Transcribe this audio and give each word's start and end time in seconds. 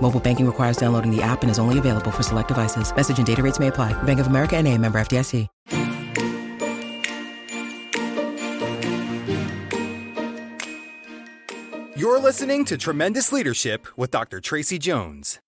Mobile 0.00 0.20
banking 0.20 0.46
requires 0.46 0.76
downloading 0.76 1.10
the 1.10 1.22
app 1.22 1.42
and 1.42 1.50
is 1.50 1.58
only 1.58 1.80
available 1.80 2.12
for 2.12 2.22
select 2.22 2.48
devices. 2.48 2.94
Message 2.94 3.18
and 3.18 3.26
data 3.26 3.42
rates 3.42 3.58
may 3.58 3.66
apply. 3.66 4.00
Bank 4.04 4.20
of 4.20 4.28
America 4.28 4.56
and 4.56 4.68
a 4.68 4.78
member 4.78 5.00
FDIC. 5.00 5.48
You're 11.96 12.20
listening 12.20 12.66
to 12.66 12.76
Tremendous 12.76 13.32
Leadership 13.32 13.86
with 13.96 14.10
Dr. 14.10 14.38
Tracy 14.38 14.78
Jones. 14.78 15.40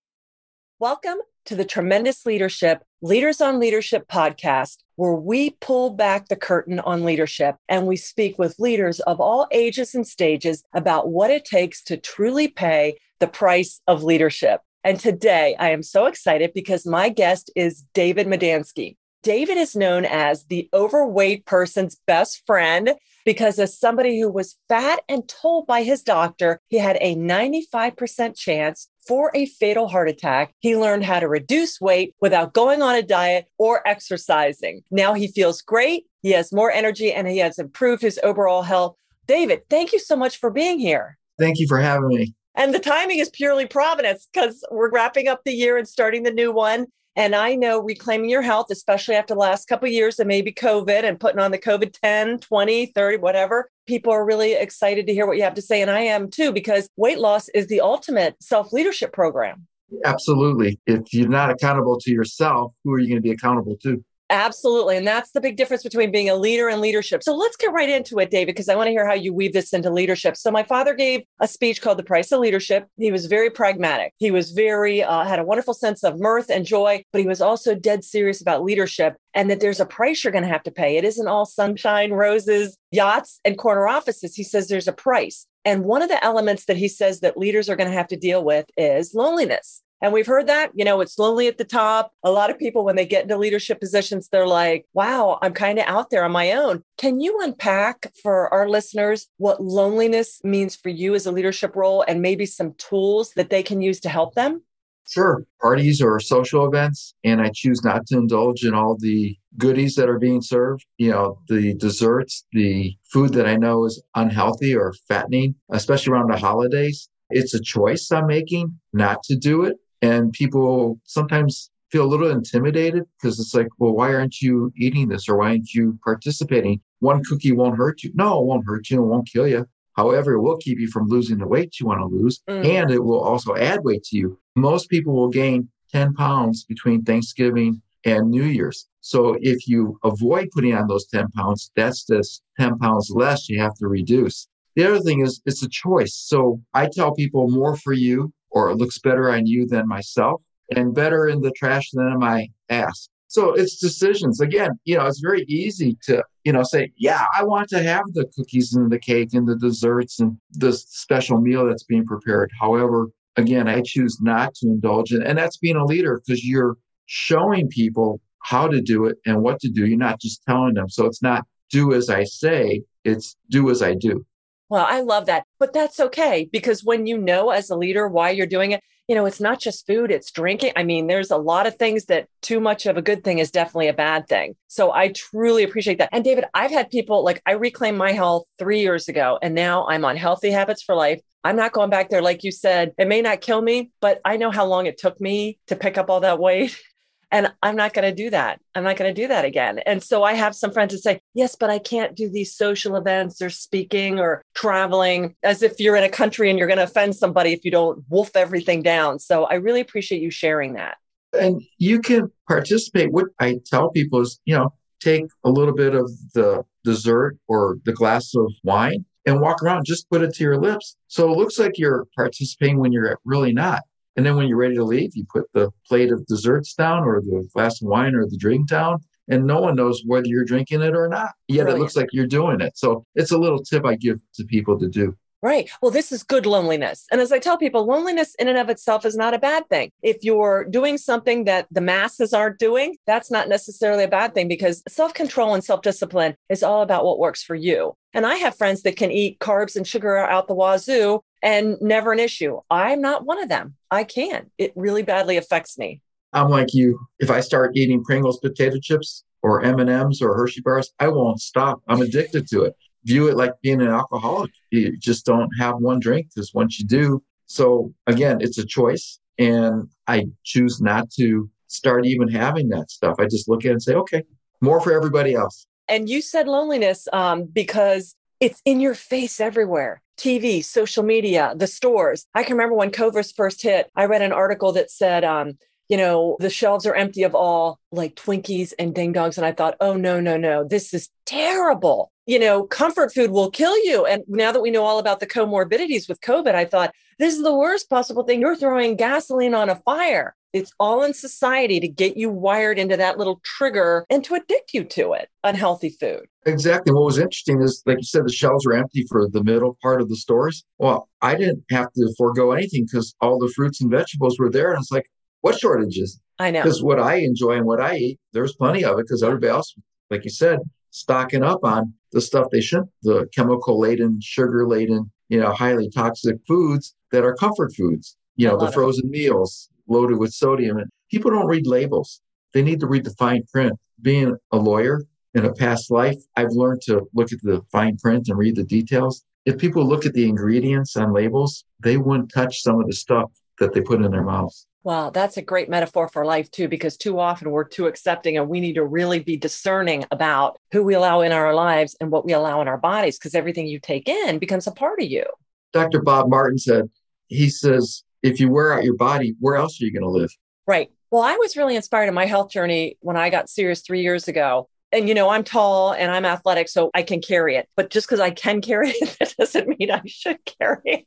Welcome 0.79 1.19
to 1.45 1.55
the 1.55 1.65
Tremendous 1.65 2.25
Leadership 2.25 2.83
Leaders 3.03 3.41
on 3.41 3.61
Leadership 3.61 4.09
podcast, 4.09 4.79
where 4.99 5.15
we 5.15 5.51
pull 5.61 5.91
back 5.91 6.27
the 6.27 6.35
curtain 6.35 6.81
on 6.81 7.05
leadership 7.05 7.55
and 7.69 7.87
we 7.87 7.95
speak 7.95 8.37
with 8.37 8.59
leaders 8.59 8.99
of 9.01 9.21
all 9.21 9.47
ages 9.53 9.95
and 9.95 10.05
stages 10.05 10.65
about 10.75 11.09
what 11.09 11.31
it 11.31 11.45
takes 11.45 11.85
to 11.85 11.97
truly 11.97 12.49
pay 12.49 12.99
the 13.21 13.29
price 13.29 13.81
of 13.87 14.03
leadership. 14.03 14.61
And 14.83 14.99
today 14.99 15.55
I 15.57 15.71
am 15.71 15.85
so 15.85 16.07
excited 16.07 16.51
because 16.53 16.85
my 16.85 17.11
guest 17.11 17.49
is 17.55 17.85
David 17.95 18.27
Medansky. 18.27 18.97
David 19.23 19.57
is 19.57 19.77
known 19.77 20.05
as 20.05 20.47
the 20.47 20.69
overweight 20.75 21.47
person's 21.47 21.97
best 22.09 22.43
friend 22.45 22.95
because, 23.25 23.61
as 23.61 23.79
somebody 23.79 24.19
who 24.19 24.29
was 24.29 24.57
fat 24.69 25.03
and 25.09 25.29
told 25.29 25.69
by 25.69 25.85
his 25.85 26.03
doctor 26.03 26.61
he 26.67 26.79
had 26.79 26.99
a 27.01 27.15
95% 27.15 28.37
chance 28.37 28.89
for 29.09 29.33
a 29.35 29.47
fatal 29.47 29.89
heart 29.89 30.09
attack, 30.09 30.55
he 30.61 30.77
learned 30.77 31.03
how 31.03 31.19
to 31.19 31.29
reduce 31.29 31.81
weight 31.81 32.15
without 32.21 32.53
going 32.53 32.83
on 32.83 32.95
a 32.95 33.03
diet 33.03 33.47
or 33.57 33.87
exercising. 33.89 34.83
Now 34.91 35.15
he 35.15 35.29
feels 35.29 35.63
great, 35.63 36.05
he 36.21 36.31
has 36.33 36.53
more 36.53 36.71
energy, 36.71 37.11
and 37.11 37.27
he 37.27 37.39
has 37.39 37.59
improved 37.59 38.03
his 38.03 38.21
overall 38.23 38.63
health. 38.63 38.97
David, 39.27 39.63
thank 39.71 39.95
you 39.95 39.99
so 39.99 40.15
much 40.15 40.37
for 40.37 40.51
being 40.51 40.79
here. 40.79 41.17
Thank 41.39 41.59
you 41.59 41.67
for 41.67 41.81
having 41.81 42.09
me. 42.09 42.35
And 42.55 42.75
the 42.75 42.81
timing 42.81 43.19
is 43.19 43.31
purely 43.31 43.67
providence 43.67 44.29
because 44.33 44.63
we're 44.71 44.91
wrapping 44.91 45.27
up 45.27 45.41
the 45.45 45.53
year 45.53 45.79
and 45.79 45.89
starting 45.89 46.25
the 46.25 46.33
new 46.33 46.53
one. 46.53 46.87
And 47.17 47.35
I 47.35 47.57
know 47.57 47.81
reclaiming 47.81 48.31
your 48.31 48.43
health, 48.43 48.67
especially 48.71 49.17
after 49.17 49.35
the 49.35 49.41
last 49.41 49.67
couple 49.67 49.89
years 49.89 50.19
and 50.19 50.29
maybe 50.29 50.53
COVID 50.53 51.03
and 51.03 51.19
putting 51.19 51.41
on 51.41 51.51
the 51.51 51.59
COVID 51.59 51.93
10, 52.01 52.39
20, 52.39 52.87
30, 52.87 53.17
whatever, 53.19 53.71
people 53.87 54.13
are 54.13 54.25
really 54.25 54.53
excited 54.53 55.07
to 55.07 55.13
hear 55.13 55.27
what 55.27 55.37
you 55.37 55.43
have 55.43 55.55
to 55.55 55.63
say. 55.63 55.83
And 55.83 55.91
I 55.91 56.01
am 56.01 56.31
too, 56.31 56.53
because 56.53 56.89
weight 56.97 57.19
loss 57.19 57.49
is 57.51 57.67
the 57.67 57.81
ultimate 57.81 58.37
self 58.41 58.73
leadership 58.73 59.13
program. 59.13 59.67
Absolutely. 60.05 60.79
If 60.87 61.13
you're 61.13 61.29
not 61.29 61.51
accountable 61.51 61.99
to 62.01 62.11
yourself, 62.11 62.73
who 62.85 62.93
are 62.93 62.99
you 62.99 63.09
going 63.09 63.17
to 63.17 63.23
be 63.23 63.31
accountable 63.31 63.77
to? 63.83 64.05
Absolutely. 64.31 64.99
And 64.99 65.07
that's 65.07 65.31
the 65.31 65.41
big 65.41 65.57
difference 65.57 65.83
between 65.83 66.11
being 66.11 66.29
a 66.29 66.37
leader 66.37 66.69
and 66.69 66.83
leadership. 66.83 67.23
So 67.23 67.35
let's 67.35 67.57
get 67.57 67.73
right 67.73 67.89
into 67.89 68.19
it, 68.19 68.31
David, 68.31 68.55
because 68.55 68.69
I 68.69 68.75
want 68.75 68.89
to 68.89 68.91
hear 68.91 69.07
how 69.07 69.15
you 69.15 69.33
weave 69.33 69.55
this 69.55 69.73
into 69.73 69.91
leadership. 69.91 70.37
So 70.37 70.51
my 70.51 70.63
father 70.63 70.95
gave 70.95 71.23
a 71.41 71.49
speech 71.49 71.81
called 71.81 71.99
The 71.99 72.03
Price 72.05 72.31
of 72.31 72.41
Leadership. 72.41 72.87
He 72.99 73.11
was 73.11 73.25
very 73.25 73.49
pragmatic. 73.49 74.13
He 74.19 74.31
was 74.31 74.51
very, 74.51 75.03
uh, 75.03 75.25
had 75.25 75.39
a 75.39 75.45
wonderful 75.45 75.73
sense 75.73 76.05
of 76.05 76.21
mirth 76.21 76.51
and 76.51 76.67
joy, 76.67 77.03
but 77.11 77.23
he 77.23 77.27
was 77.27 77.41
also 77.41 77.75
dead 77.75 78.05
serious 78.05 78.43
about 78.43 78.63
leadership 78.63 79.17
and 79.33 79.49
that 79.51 79.61
there's 79.61 79.81
a 79.81 79.87
price 79.87 80.23
you're 80.23 80.33
going 80.33 80.45
to 80.45 80.51
have 80.51 80.65
to 80.65 80.71
pay. 80.71 80.99
It 80.99 81.05
isn't 81.05 81.29
all 81.29 81.47
sunshine, 81.47 82.13
roses, 82.13 82.77
yachts, 82.91 83.41
and 83.47 83.57
corner 83.57 83.89
offices. 83.89 84.35
He 84.35 84.45
says 84.45 84.69
there's 84.69 84.89
a 84.89 84.93
price. 84.93 85.47
And 85.65 85.85
one 85.85 86.03
of 86.03 86.09
the 86.09 86.23
elements 86.23 86.67
that 86.67 86.77
he 86.77 86.89
says 86.89 87.21
that 87.21 87.39
leaders 87.39 87.69
are 87.69 87.77
going 87.77 87.91
to 87.91 87.97
have 87.97 88.09
to 88.09 88.17
deal 88.17 88.45
with 88.45 88.67
is 88.77 89.15
loneliness. 89.15 89.83
And 90.01 90.13
we've 90.13 90.27
heard 90.27 90.47
that, 90.47 90.71
you 90.75 90.85
know, 90.85 91.01
it's 91.01 91.19
lonely 91.19 91.49
at 91.49 91.59
the 91.59 91.65
top. 91.65 92.13
A 92.23 92.31
lot 92.31 92.51
of 92.51 92.59
people, 92.59 92.85
when 92.85 92.97
they 92.97 93.07
get 93.07 93.25
into 93.25 93.37
leadership 93.37 93.81
positions, 93.81 94.29
they're 94.29 94.47
like, 94.47 94.87
wow, 94.93 95.39
I'm 95.43 95.53
kind 95.53 95.79
of 95.79 95.87
out 95.87 96.11
there 96.11 96.25
on 96.25 96.33
my 96.33 96.53
own. 96.53 96.83
Can 96.99 97.21
you 97.21 97.39
unpack 97.43 98.13
for 98.23 98.53
our 98.55 98.69
listeners 98.69 99.27
what 99.39 99.63
loneliness 99.63 100.41
means 100.45 100.77
for 100.77 100.89
you 100.89 101.15
as 101.15 101.27
a 101.27 101.33
leadership 101.33 101.75
role 101.75 102.05
and 102.07 102.23
maybe 102.23 102.47
some 102.47 102.75
tools 102.75 103.33
that 103.35 103.51
they 103.51 103.63
can 103.63 103.81
use 103.81 103.99
to 104.01 104.09
help 104.09 104.35
them? 104.35 104.63
Sure. 105.09 105.43
Parties 105.61 106.03
or 106.03 106.21
social 106.21 106.67
events, 106.67 107.15
and 107.25 107.41
I 107.41 107.51
choose 107.55 107.83
not 107.83 108.07
to 108.09 108.19
indulge 108.19 108.63
in 108.63 108.75
all 108.75 108.97
the 108.99 109.37
goodies 109.57 109.95
that 109.95 110.09
are 110.09 110.19
being 110.19 110.43
served, 110.43 110.85
you 110.99 111.11
know, 111.11 111.41
the 111.49 111.75
desserts, 111.75 112.45
the 112.53 112.95
food 113.11 113.33
that 113.33 113.47
I 113.47 113.57
know 113.57 113.87
is 113.87 114.03
unhealthy 114.15 114.77
or 114.77 114.93
fattening, 115.09 115.55
especially 115.73 116.13
around 116.13 116.31
the 116.31 116.37
holidays. 116.37 117.09
It's 117.31 117.55
a 117.55 117.61
choice 117.61 118.13
I'm 118.13 118.27
making 118.27 118.79
not 118.93 119.23
to 119.25 119.37
do 119.37 119.65
it. 119.65 119.77
And 120.03 120.33
people 120.33 121.01
sometimes 121.05 121.71
feel 121.91 122.05
a 122.05 122.07
little 122.07 122.31
intimidated 122.31 123.05
because 123.21 123.41
it's 123.41 123.55
like, 123.55 123.69
well, 123.79 123.93
why 123.93 124.15
aren't 124.15 124.41
you 124.41 124.73
eating 124.77 125.09
this 125.09 125.29
or 125.29 125.37
why 125.37 125.49
aren't 125.49 125.73
you 125.73 125.99
participating? 126.05 126.81
One 127.01 127.23
cookie 127.25 127.53
won't 127.53 127.77
hurt 127.77 128.03
you. 128.03 128.13
No, 128.15 128.41
it 128.41 128.47
won't 128.47 128.67
hurt 128.67 128.91
you. 128.91 129.03
It 129.03 129.07
won't 129.07 129.31
kill 129.31 129.49
you. 129.49 129.67
However, 129.97 130.35
it 130.35 130.43
will 130.43 130.59
keep 130.59 130.79
you 130.79 130.89
from 130.89 131.09
losing 131.09 131.39
the 131.39 131.47
weight 131.47 131.81
you 131.81 131.87
want 131.87 132.01
to 132.01 132.07
lose. 132.07 132.41
Mm. 132.49 132.65
And 132.65 132.91
it 132.91 133.03
will 133.03 133.21
also 133.21 133.57
add 133.57 133.85
weight 133.85 134.05
to 134.05 134.17
you. 134.17 134.39
Most 134.55 134.89
people 134.91 135.15
will 135.15 135.29
gain 135.29 135.69
10 135.93 136.15
pounds 136.15 136.65
between 136.65 137.03
Thanksgiving 137.03 137.83
and 138.05 138.31
New 138.31 138.45
Year's. 138.45 138.87
So 139.01 139.37
if 139.41 139.67
you 139.67 139.99
avoid 140.05 140.51
putting 140.53 140.75
on 140.75 140.87
those 140.87 141.07
10 141.07 141.31
pounds, 141.31 141.71
that's 141.75 142.05
just 142.05 142.43
10 142.61 142.79
pounds 142.79 143.11
less 143.11 143.49
you 143.49 143.61
have 143.61 143.75
to 143.77 143.89
reduce. 143.89 144.49
The 144.77 144.85
other 144.85 145.01
thing 145.01 145.21
is 145.21 145.41
it's 145.47 145.65
a 145.65 145.69
choice. 145.69 146.15
So 146.15 146.61
I 146.75 146.87
tell 146.87 147.15
people 147.15 147.51
more 147.51 147.77
for 147.77 147.93
you 147.93 148.33
or 148.59 148.71
it 148.71 148.77
looks 148.77 148.99
better 148.99 149.31
on 149.31 149.47
you 149.47 149.67
than 149.67 149.87
myself 149.87 150.43
and 150.75 150.95
better 150.95 151.29
in 151.29 151.41
the 151.41 151.53
trash 151.53 151.91
than 151.93 152.09
in 152.09 152.19
my 152.19 152.49
ass. 152.69 153.09
So 153.29 153.53
it's 153.53 153.79
decisions. 153.79 154.41
Again, 154.41 154.71
you 154.85 154.97
know, 154.97 155.07
it's 155.07 155.21
very 155.21 155.43
easy 155.43 155.97
to, 156.05 156.25
you 156.45 156.53
know, 156.53 156.65
say, 156.65 156.91
yeah, 156.97 157.25
I 157.39 157.45
want 157.45 157.69
to 157.69 157.83
have 157.83 158.05
the 158.15 158.27
cookies 158.35 158.75
and 158.75 158.91
the 158.91 158.99
cake 158.99 159.33
and 159.33 159.47
the 159.47 159.57
desserts 159.57 160.19
and 160.19 160.37
the 160.53 160.73
special 160.73 161.41
meal 161.41 161.67
that's 161.67 161.85
being 161.85 162.05
prepared. 162.05 162.51
However, 162.59 163.09
again, 163.37 163.69
I 163.69 163.83
choose 163.83 164.21
not 164.21 164.55
to 164.57 164.67
indulge 164.67 165.13
in, 165.13 165.23
and 165.23 165.39
that's 165.39 165.59
being 165.59 165.77
a 165.77 165.85
leader 165.85 166.21
because 166.21 166.45
you're 166.45 166.77
showing 167.07 167.69
people 167.69 168.21
how 168.43 168.67
to 168.67 168.81
do 168.81 169.05
it 169.07 169.19
and 169.25 169.43
what 169.43 169.61
to 169.61 169.69
do. 169.69 169.87
You're 169.87 169.99
not 169.99 170.21
just 170.21 170.43
telling 170.49 170.75
them. 170.75 170.89
So 170.89 171.07
it's 171.07 171.23
not 171.23 171.47
do 171.71 171.93
as 171.93 172.09
I 172.09 172.25
say, 172.25 172.83
it's 173.05 173.37
do 173.51 173.71
as 173.71 173.83
I 173.83 173.95
do. 173.95 174.25
Well, 174.69 174.87
I 174.89 175.01
love 175.01 175.27
that. 175.27 175.45
But 175.59 175.73
that's 175.73 176.01
okay 176.01 176.49
because 176.53 176.85
when 176.85 177.07
you 177.07 177.19
know 177.19 177.51
as 177.51 177.71
a 177.71 177.77
leader 177.77 178.07
why 178.09 178.31
you're 178.31 178.47
doing 178.47 178.73
it, 178.73 178.83
you 179.09 179.15
know, 179.15 179.25
it's 179.25 179.41
not 179.41 179.59
just 179.59 179.87
food, 179.87 180.11
it's 180.11 180.31
drinking. 180.31 180.73
I 180.77 180.85
mean, 180.85 181.07
there's 181.07 181.31
a 181.31 181.39
lot 181.39 181.67
of 181.67 181.77
things 181.77 182.05
that 182.07 182.29
too 182.43 182.61
much 182.61 182.85
of 182.85 182.99
a 182.99 183.03
good 183.03 183.25
thing 183.25 183.39
is 183.39 183.51
definitely 183.51 183.89
a 183.89 183.95
bad 183.95 184.29
thing. 184.29 184.55
So 184.67 184.93
I 184.93 185.09
truly 185.09 185.63
appreciate 185.63 185.97
that. 185.99 186.11
And 186.13 186.23
David, 186.23 186.45
I've 186.53 186.71
had 186.71 186.91
people 186.91 187.25
like 187.25 187.41
I 187.47 187.53
reclaimed 187.53 187.97
my 187.97 188.13
health 188.13 188.45
three 188.59 188.81
years 188.81 189.09
ago, 189.09 189.39
and 189.41 189.55
now 189.55 189.87
I'm 189.87 190.05
on 190.05 190.19
healthy 190.19 190.51
habits 190.51 190.83
for 190.83 190.95
life. 190.95 191.23
I'm 191.43 191.57
not 191.57 191.73
going 191.73 191.89
back 191.89 192.11
there. 192.11 192.21
Like 192.21 192.45
you 192.45 192.53
said, 192.53 192.93
it 192.99 193.09
may 193.09 193.23
not 193.23 193.41
kill 193.41 193.63
me, 193.63 193.91
but 194.03 194.21
I 194.27 194.37
know 194.37 194.51
how 194.51 194.67
long 194.67 194.85
it 194.85 194.99
took 194.99 195.19
me 195.21 195.59
to 195.69 195.77
pick 195.77 195.97
up 195.97 196.11
all 196.11 196.21
that 196.21 196.39
weight. 196.39 196.79
And 197.31 197.53
I'm 197.63 197.77
not 197.77 197.93
going 197.93 198.09
to 198.09 198.15
do 198.15 198.31
that. 198.31 198.61
I'm 198.75 198.85
not 198.85 198.97
going 198.97 199.15
to 199.15 199.23
do 199.23 199.29
that 199.29 199.45
again. 199.45 199.81
And 199.81 200.03
so 200.03 200.23
I 200.23 200.33
have 200.35 200.55
some 200.55 200.73
friends 200.73 200.95
that 200.95 201.01
say, 201.01 201.21
yes, 201.35 201.57
but 201.57 201.69
I 201.69 201.79
can't 201.79 202.17
do 202.17 202.31
these 202.31 202.55
social 202.55 202.97
events 202.97 203.43
or 203.43 203.51
speaking 203.51 204.19
or 204.19 204.43
traveling 204.55 205.35
as 205.43 205.63
if 205.63 205.79
you're 205.79 205.97
in 205.97 206.05
a 206.05 206.09
country 206.09 206.49
and 206.49 206.59
you're 206.59 206.69
going 206.69 206.79
to 206.79 206.85
offend 206.85 207.17
somebody 207.17 207.53
if 207.53 207.65
you 207.65 207.71
don't 207.71 208.03
wolf 208.09 208.35
everything 208.35 208.83
down. 208.83 209.19
So 209.19 209.45
I 209.45 209.55
really 209.55 209.81
appreciate 209.81 210.23
you 210.23 210.31
sharing 210.31 210.73
that. 210.75 210.97
And 211.39 211.63
you 211.77 212.01
can 212.01 212.33
participate. 212.49 213.13
What 213.13 213.27
I 213.39 213.61
tell 213.67 213.91
people 213.91 214.23
is, 214.23 214.41
you 214.47 214.57
know, 214.57 214.73
take 215.01 215.27
a 215.45 215.51
little 215.51 215.75
bit 215.75 215.95
of 215.95 216.11
the 216.35 216.65
dessert 216.85 217.37
or 217.47 217.79
the 217.85 217.93
glass 217.93 218.35
of 218.35 218.51
wine 218.65 219.05
and 219.27 219.41
walk 219.41 219.63
around, 219.63 219.85
just 219.85 220.09
put 220.09 220.23
it 220.23 220.35
to 220.35 220.43
your 220.43 220.57
lips. 220.57 220.97
So 221.09 221.31
it 221.31 221.37
looks 221.37 221.59
like 221.59 221.77
you're 221.77 222.07
participating 222.17 222.79
when 222.79 222.93
you're 222.93 223.19
really 223.27 223.53
not. 223.53 223.83
And 224.19 224.27
then 224.27 224.35
when 224.35 224.49
you're 224.49 224.59
ready 224.59 224.75
to 224.75 224.83
leave, 224.83 225.15
you 225.15 225.25
put 225.33 225.45
the 225.55 225.71
plate 225.87 226.11
of 226.11 226.27
desserts 226.27 226.75
down 226.75 227.05
or 227.05 227.21
the 227.21 227.49
glass 227.55 227.81
of 227.81 227.87
wine 227.87 228.17
or 228.17 228.27
the 228.27 228.37
drink 228.37 228.69
down 228.69 228.99
and 229.29 229.47
no 229.47 229.61
one 229.61 229.77
knows 229.77 230.03
whether 230.05 230.27
you're 230.27 230.45
drinking 230.45 230.83
it 230.83 230.97
or 230.97 231.07
not. 231.09 231.31
Yet 231.47 231.67
Brilliant. 231.67 231.79
it 231.79 231.81
looks 231.81 231.97
like 231.97 232.09
you're 232.11 232.27
doing 232.27 232.61
it. 232.61 232.77
So 232.77 233.05
it's 233.15 233.31
a 233.31 233.39
little 233.39 233.63
tip 233.63 233.87
I 233.87 233.95
give 233.95 234.19
to 234.35 234.45
people 234.45 234.77
to 234.81 234.89
do. 234.89 235.17
Right. 235.41 235.71
Well, 235.81 235.93
this 235.93 236.11
is 236.11 236.25
good 236.25 236.47
loneliness. 236.47 237.07
And 237.13 237.21
as 237.21 237.31
I 237.31 237.39
tell 237.39 237.57
people, 237.57 237.87
loneliness 237.87 238.35
in 238.41 238.49
and 238.49 238.59
of 238.59 238.69
itself 238.69 239.07
is 239.07 239.17
not 239.17 239.35
a 239.35 239.39
bad 239.39 239.69
thing. 239.69 239.93
If 240.03 240.17
you're 240.23 240.65
doing 240.69 240.99
something 240.99 241.45
that 241.45 241.69
the 241.71 241.81
masses 241.81 242.33
aren't 242.33 242.59
doing, 242.59 242.97
that's 243.07 243.31
not 243.31 243.49
necessarily 243.49 244.03
a 244.03 244.09
bad 244.09 244.35
thing 244.35 244.49
because 244.49 244.83
self 244.89 245.15
control 245.15 245.55
and 245.55 245.63
self 245.63 245.83
discipline 245.83 246.35
is 246.49 246.65
all 246.65 246.83
about 246.83 247.05
what 247.05 247.21
works 247.21 247.45
for 247.45 247.55
you. 247.55 247.95
And 248.15 248.27
I 248.27 248.35
have 248.37 248.57
friends 248.57 248.83
that 248.83 248.97
can 248.97 249.13
eat 249.13 249.39
carbs 249.39 249.77
and 249.77 249.87
sugar 249.87 250.17
out 250.17 250.49
the 250.49 250.55
wazoo 250.55 251.21
and 251.43 251.77
never 251.81 252.13
an 252.13 252.19
issue. 252.19 252.59
I'm 252.71 253.01
not 253.01 253.25
one 253.25 253.43
of 253.43 253.49
them. 253.49 253.77
I 253.91 254.05
can't. 254.05 254.51
It 254.59 254.73
really 254.77 255.03
badly 255.03 255.37
affects 255.37 255.79
me. 255.79 256.01
I'm 256.33 256.51
like 256.51 256.75
you. 256.75 256.99
If 257.19 257.31
I 257.31 257.41
start 257.41 257.77
eating 257.77 258.05
Pringles 258.05 258.39
potato 258.39 258.79
chips 258.81 259.25
or 259.43 259.63
M&Ms 259.63 260.21
or 260.21 260.37
Hershey 260.37 260.61
bars, 260.61 260.93
I 260.99 261.09
won't 261.09 261.41
stop. 261.41 261.81
I'm 261.89 262.03
addicted 262.03 262.49
to 262.49 262.65
it 262.65 262.75
view 263.09 263.29
it 263.29 263.37
like 263.37 263.53
being 263.63 263.81
an 263.81 263.89
alcoholic. 263.89 264.51
You 264.71 264.97
just 264.97 265.25
don't 265.25 265.51
have 265.59 265.77
one 265.79 265.99
drink 265.99 266.29
because 266.29 266.53
once 266.55 266.79
you 266.79 266.87
do, 266.87 267.23
so 267.47 267.93
again, 268.07 268.39
it's 268.41 268.59
a 268.59 268.67
choice. 268.67 269.19
And 269.39 269.89
I 270.07 270.27
choose 270.45 270.81
not 270.81 271.11
to 271.13 271.49
start 271.69 272.07
even 272.07 272.29
having 272.29 272.69
that 272.71 272.91
stuff. 272.91 273.17
I 273.19 273.25
just 273.25 273.49
look 273.49 273.65
at 273.65 273.69
it 273.69 273.73
and 273.73 273.83
say, 273.83 273.95
okay, 273.95 274.23
more 274.61 274.81
for 274.81 274.93
everybody 274.93 275.35
else. 275.35 275.67
And 275.89 276.09
you 276.09 276.21
said 276.21 276.49
loneliness 276.49 277.09
um, 277.13 277.45
because 277.45 278.15
it's 278.41 278.63
in 278.65 278.81
your 278.81 278.95
face 278.95 279.41
everywhere. 279.41 280.03
TV, 280.17 280.65
social 280.65 281.05
media, 281.05 281.55
the 281.57 281.67
stores. 281.67 282.27
I 282.35 282.43
can 282.43 282.57
remember 282.57 282.75
when 282.75 282.91
COVID 282.91 283.35
first 283.37 283.63
hit, 283.63 283.91
I 283.95 284.07
read 284.07 284.23
an 284.23 284.33
article 284.33 284.73
that 284.73 284.91
said, 284.91 285.25
um, 285.25 285.59
you 285.89 285.97
know, 285.97 286.37
the 286.39 286.51
shelves 286.51 286.87
are 286.87 286.95
empty 286.95 287.23
of 287.23 287.35
all 287.35 287.79
like 287.91 288.15
Twinkies 288.15 288.73
and 288.79 288.95
ding 288.95 289.13
dongs. 289.13 289.37
And 289.37 289.47
I 289.47 289.53
thought, 289.53 289.77
oh, 289.81 289.95
no, 289.95 290.21
no, 290.21 290.37
no, 290.37 290.65
this 290.65 290.93
is 290.93 291.09
terrible. 291.27 292.13
You 292.27 292.39
know, 292.39 292.65
comfort 292.65 293.15
food 293.15 293.31
will 293.31 293.51
kill 293.51 293.77
you. 293.85 294.05
And 294.05 294.23
now 294.29 294.53
that 294.53 294.61
we 294.61 294.71
know 294.71 294.85
all 294.85 294.99
about 294.99 295.21
the 295.21 295.27
comorbidities 295.27 296.09
with 296.09 296.21
COVID, 296.21 296.55
I 296.55 296.67
thought, 296.67 296.95
this 297.19 297.35
is 297.35 297.43
the 297.43 297.57
worst 297.57 297.89
possible 297.89 298.23
thing. 298.23 298.41
You're 298.41 298.55
throwing 298.55 298.97
gasoline 298.97 299.55
on 299.55 299.71
a 299.71 299.77
fire. 299.77 300.37
It's 300.53 300.73
all 300.79 301.03
in 301.03 301.13
society 301.13 301.79
to 301.81 301.89
get 301.89 302.17
you 302.17 302.31
wired 302.31 302.79
into 302.79 302.97
that 302.97 303.19
little 303.19 303.41
trigger 303.45 304.07
and 304.09 304.25
to 304.25 304.35
addict 304.35 304.73
you 304.73 304.85
to 304.85 305.13
it, 305.13 305.29
unhealthy 305.45 305.91
food. 305.91 306.27
Exactly. 306.47 306.93
What 306.93 307.05
was 307.05 307.19
interesting 307.19 307.61
is, 307.61 307.83
like 307.85 307.99
you 307.99 308.05
said, 308.05 308.25
the 308.25 308.33
shelves 308.33 308.65
were 308.65 308.73
empty 308.73 309.05
for 309.09 309.29
the 309.29 309.45
middle 309.45 309.77
part 309.83 310.01
of 310.01 310.09
the 310.09 310.17
stores. 310.17 310.65
Well, 310.79 311.09
I 311.21 311.35
didn't 311.35 311.65
have 311.71 311.93
to 311.95 312.15
forego 312.17 312.53
anything 312.53 312.87
because 312.87 313.15
all 313.21 313.39
the 313.39 313.53
fruits 313.55 313.83
and 313.83 313.91
vegetables 313.91 314.39
were 314.39 314.51
there. 314.51 314.73
And 314.73 314.81
it's 314.81 314.91
like, 314.93 315.11
what 315.41 315.59
shortages? 315.59 316.21
I 316.39 316.51
know. 316.51 316.63
Because 316.63 316.83
what 316.83 317.01
I 317.01 317.17
enjoy 317.17 317.57
and 317.57 317.67
what 317.67 317.81
I 317.81 317.97
eat, 317.97 318.21
there's 318.33 318.55
plenty 318.55 318.85
of 318.85 318.99
it 318.99 319.07
because 319.07 319.23
everybody 319.23 319.51
else, 319.51 319.75
like 320.11 320.25
you 320.25 320.31
said, 320.31 320.61
stocking 320.91 321.43
up 321.43 321.61
on 321.65 321.95
the 322.13 322.21
stuff 322.21 322.47
they 322.51 322.61
shouldn't, 322.61 322.91
the 323.03 323.27
chemical 323.35 323.79
laden, 323.79 324.19
sugar 324.23 324.67
laden, 324.67 325.11
you 325.29 325.41
know, 325.41 325.53
highly 325.53 325.91
toxic 325.91 326.37
foods 326.47 326.95
that 327.13 327.25
are 327.25 327.35
comfort 327.35 327.75
foods, 327.75 328.17
you 328.37 328.47
know, 328.47 328.57
the 328.57 328.73
frozen 328.73 329.07
it. 329.07 329.11
meals 329.11 329.69
loaded 329.89 330.19
with 330.19 330.33
sodium. 330.33 330.79
And 330.79 330.91
people 331.11 331.31
don't 331.31 331.47
read 331.47 331.67
labels. 331.67 332.21
They 332.55 332.63
need 332.63 332.81
to 332.81 332.87
read 332.87 333.05
the 333.05 333.15
fine 333.19 333.43
print. 333.53 333.73
Being 334.01 334.37
a 334.53 334.57
lawyer 334.57 335.03
in 335.35 335.45
a 335.45 335.53
past 335.53 335.91
life, 335.91 336.17
I've 336.37 336.53
learned 336.53 336.83
to 336.83 337.09
look 337.15 337.33
at 337.33 337.43
the 337.43 337.63
fine 337.73 337.97
print 337.97 338.29
and 338.29 338.39
read 338.39 338.57
the 338.57 338.65
details. 338.65 339.25
If 339.45 339.59
people 339.59 339.85
look 339.85 340.07
at 340.07 340.13
the 340.13 340.29
ingredients 340.29 340.97
on 340.97 341.13
labels, 341.13 341.65
they 341.83 341.97
wouldn't 341.97 342.33
touch 342.33 342.63
some 342.63 342.81
of 342.81 342.87
the 342.87 342.93
stuff 342.93 343.33
that 343.59 343.73
they 343.73 343.81
put 343.81 344.01
in 344.03 344.11
their 344.13 344.23
mouths. 344.23 344.68
Wow, 344.85 345.11
that's 345.11 345.37
a 345.37 345.43
great 345.43 345.69
metaphor 345.69 346.09
for 346.09 346.25
life 346.25 346.51
too, 346.51 346.69
because 346.69 346.97
too 346.97 347.19
often 347.19 347.51
we're 347.51 347.65
too 347.65 347.87
accepting 347.87 348.39
and 348.39 348.49
we 348.49 348.61
need 348.61 348.75
to 348.75 348.85
really 348.85 349.19
be 349.19 349.37
discerning 349.37 350.05
about 350.11 350.61
who 350.73 350.83
we 350.83 350.95
allow 350.95 351.21
in 351.21 351.33
our 351.33 351.53
lives 351.53 351.97
and 352.01 352.11
what 352.11 352.25
we 352.25 352.33
allow 352.33 352.61
in 352.63 352.69
our 352.69 352.79
bodies, 352.79 353.19
because 353.19 353.35
everything 353.35 353.67
you 353.67 353.81
take 353.81 354.09
in 354.09 354.39
becomes 354.39 354.67
a 354.67 354.73
part 354.73 355.01
of 355.01 355.09
you. 355.09 355.25
Dr. 355.73 356.01
Bob 356.01 356.31
Martin 356.31 356.59
said, 356.59 356.89
he 357.27 357.51
says, 357.51 358.05
if 358.23 358.41
you 358.41 358.51
wear 358.51 358.73
out 358.73 358.85
your 358.85 358.97
body, 358.97 359.35
where 359.41 359.57
else 359.57 359.81
are 359.81 359.85
you 359.85 359.93
going 359.93 360.03
to 360.03 360.09
live? 360.09 360.31
Right. 360.67 360.91
Well, 361.11 361.23
I 361.23 361.37
was 361.37 361.57
really 361.57 361.77
inspired 361.77 362.09
in 362.09 362.15
my 362.15 362.27
health 362.27 362.51
journey 362.51 362.97
when 363.01 363.17
I 363.17 363.31
got 363.31 363.49
serious 363.49 363.83
three 363.83 364.03
years 364.03 364.29
ago. 364.29 364.69
And, 364.91 365.09
you 365.09 365.15
know, 365.15 365.29
I'm 365.29 365.45
tall 365.45 365.93
and 365.93 366.11
I'm 366.11 366.25
athletic, 366.25 366.69
so 366.69 366.91
I 366.95 367.03
can 367.03 367.21
carry 367.21 367.57
it. 367.57 367.69
But 367.77 367.91
just 367.91 368.07
because 368.07 368.21
I 368.21 368.31
can 368.31 368.63
carry 368.63 368.91
it, 368.95 369.17
that 369.19 369.35
doesn't 369.39 369.79
mean 369.79 369.91
I 369.91 370.03
should 370.07 370.39
carry 370.45 370.81
it. 370.85 371.07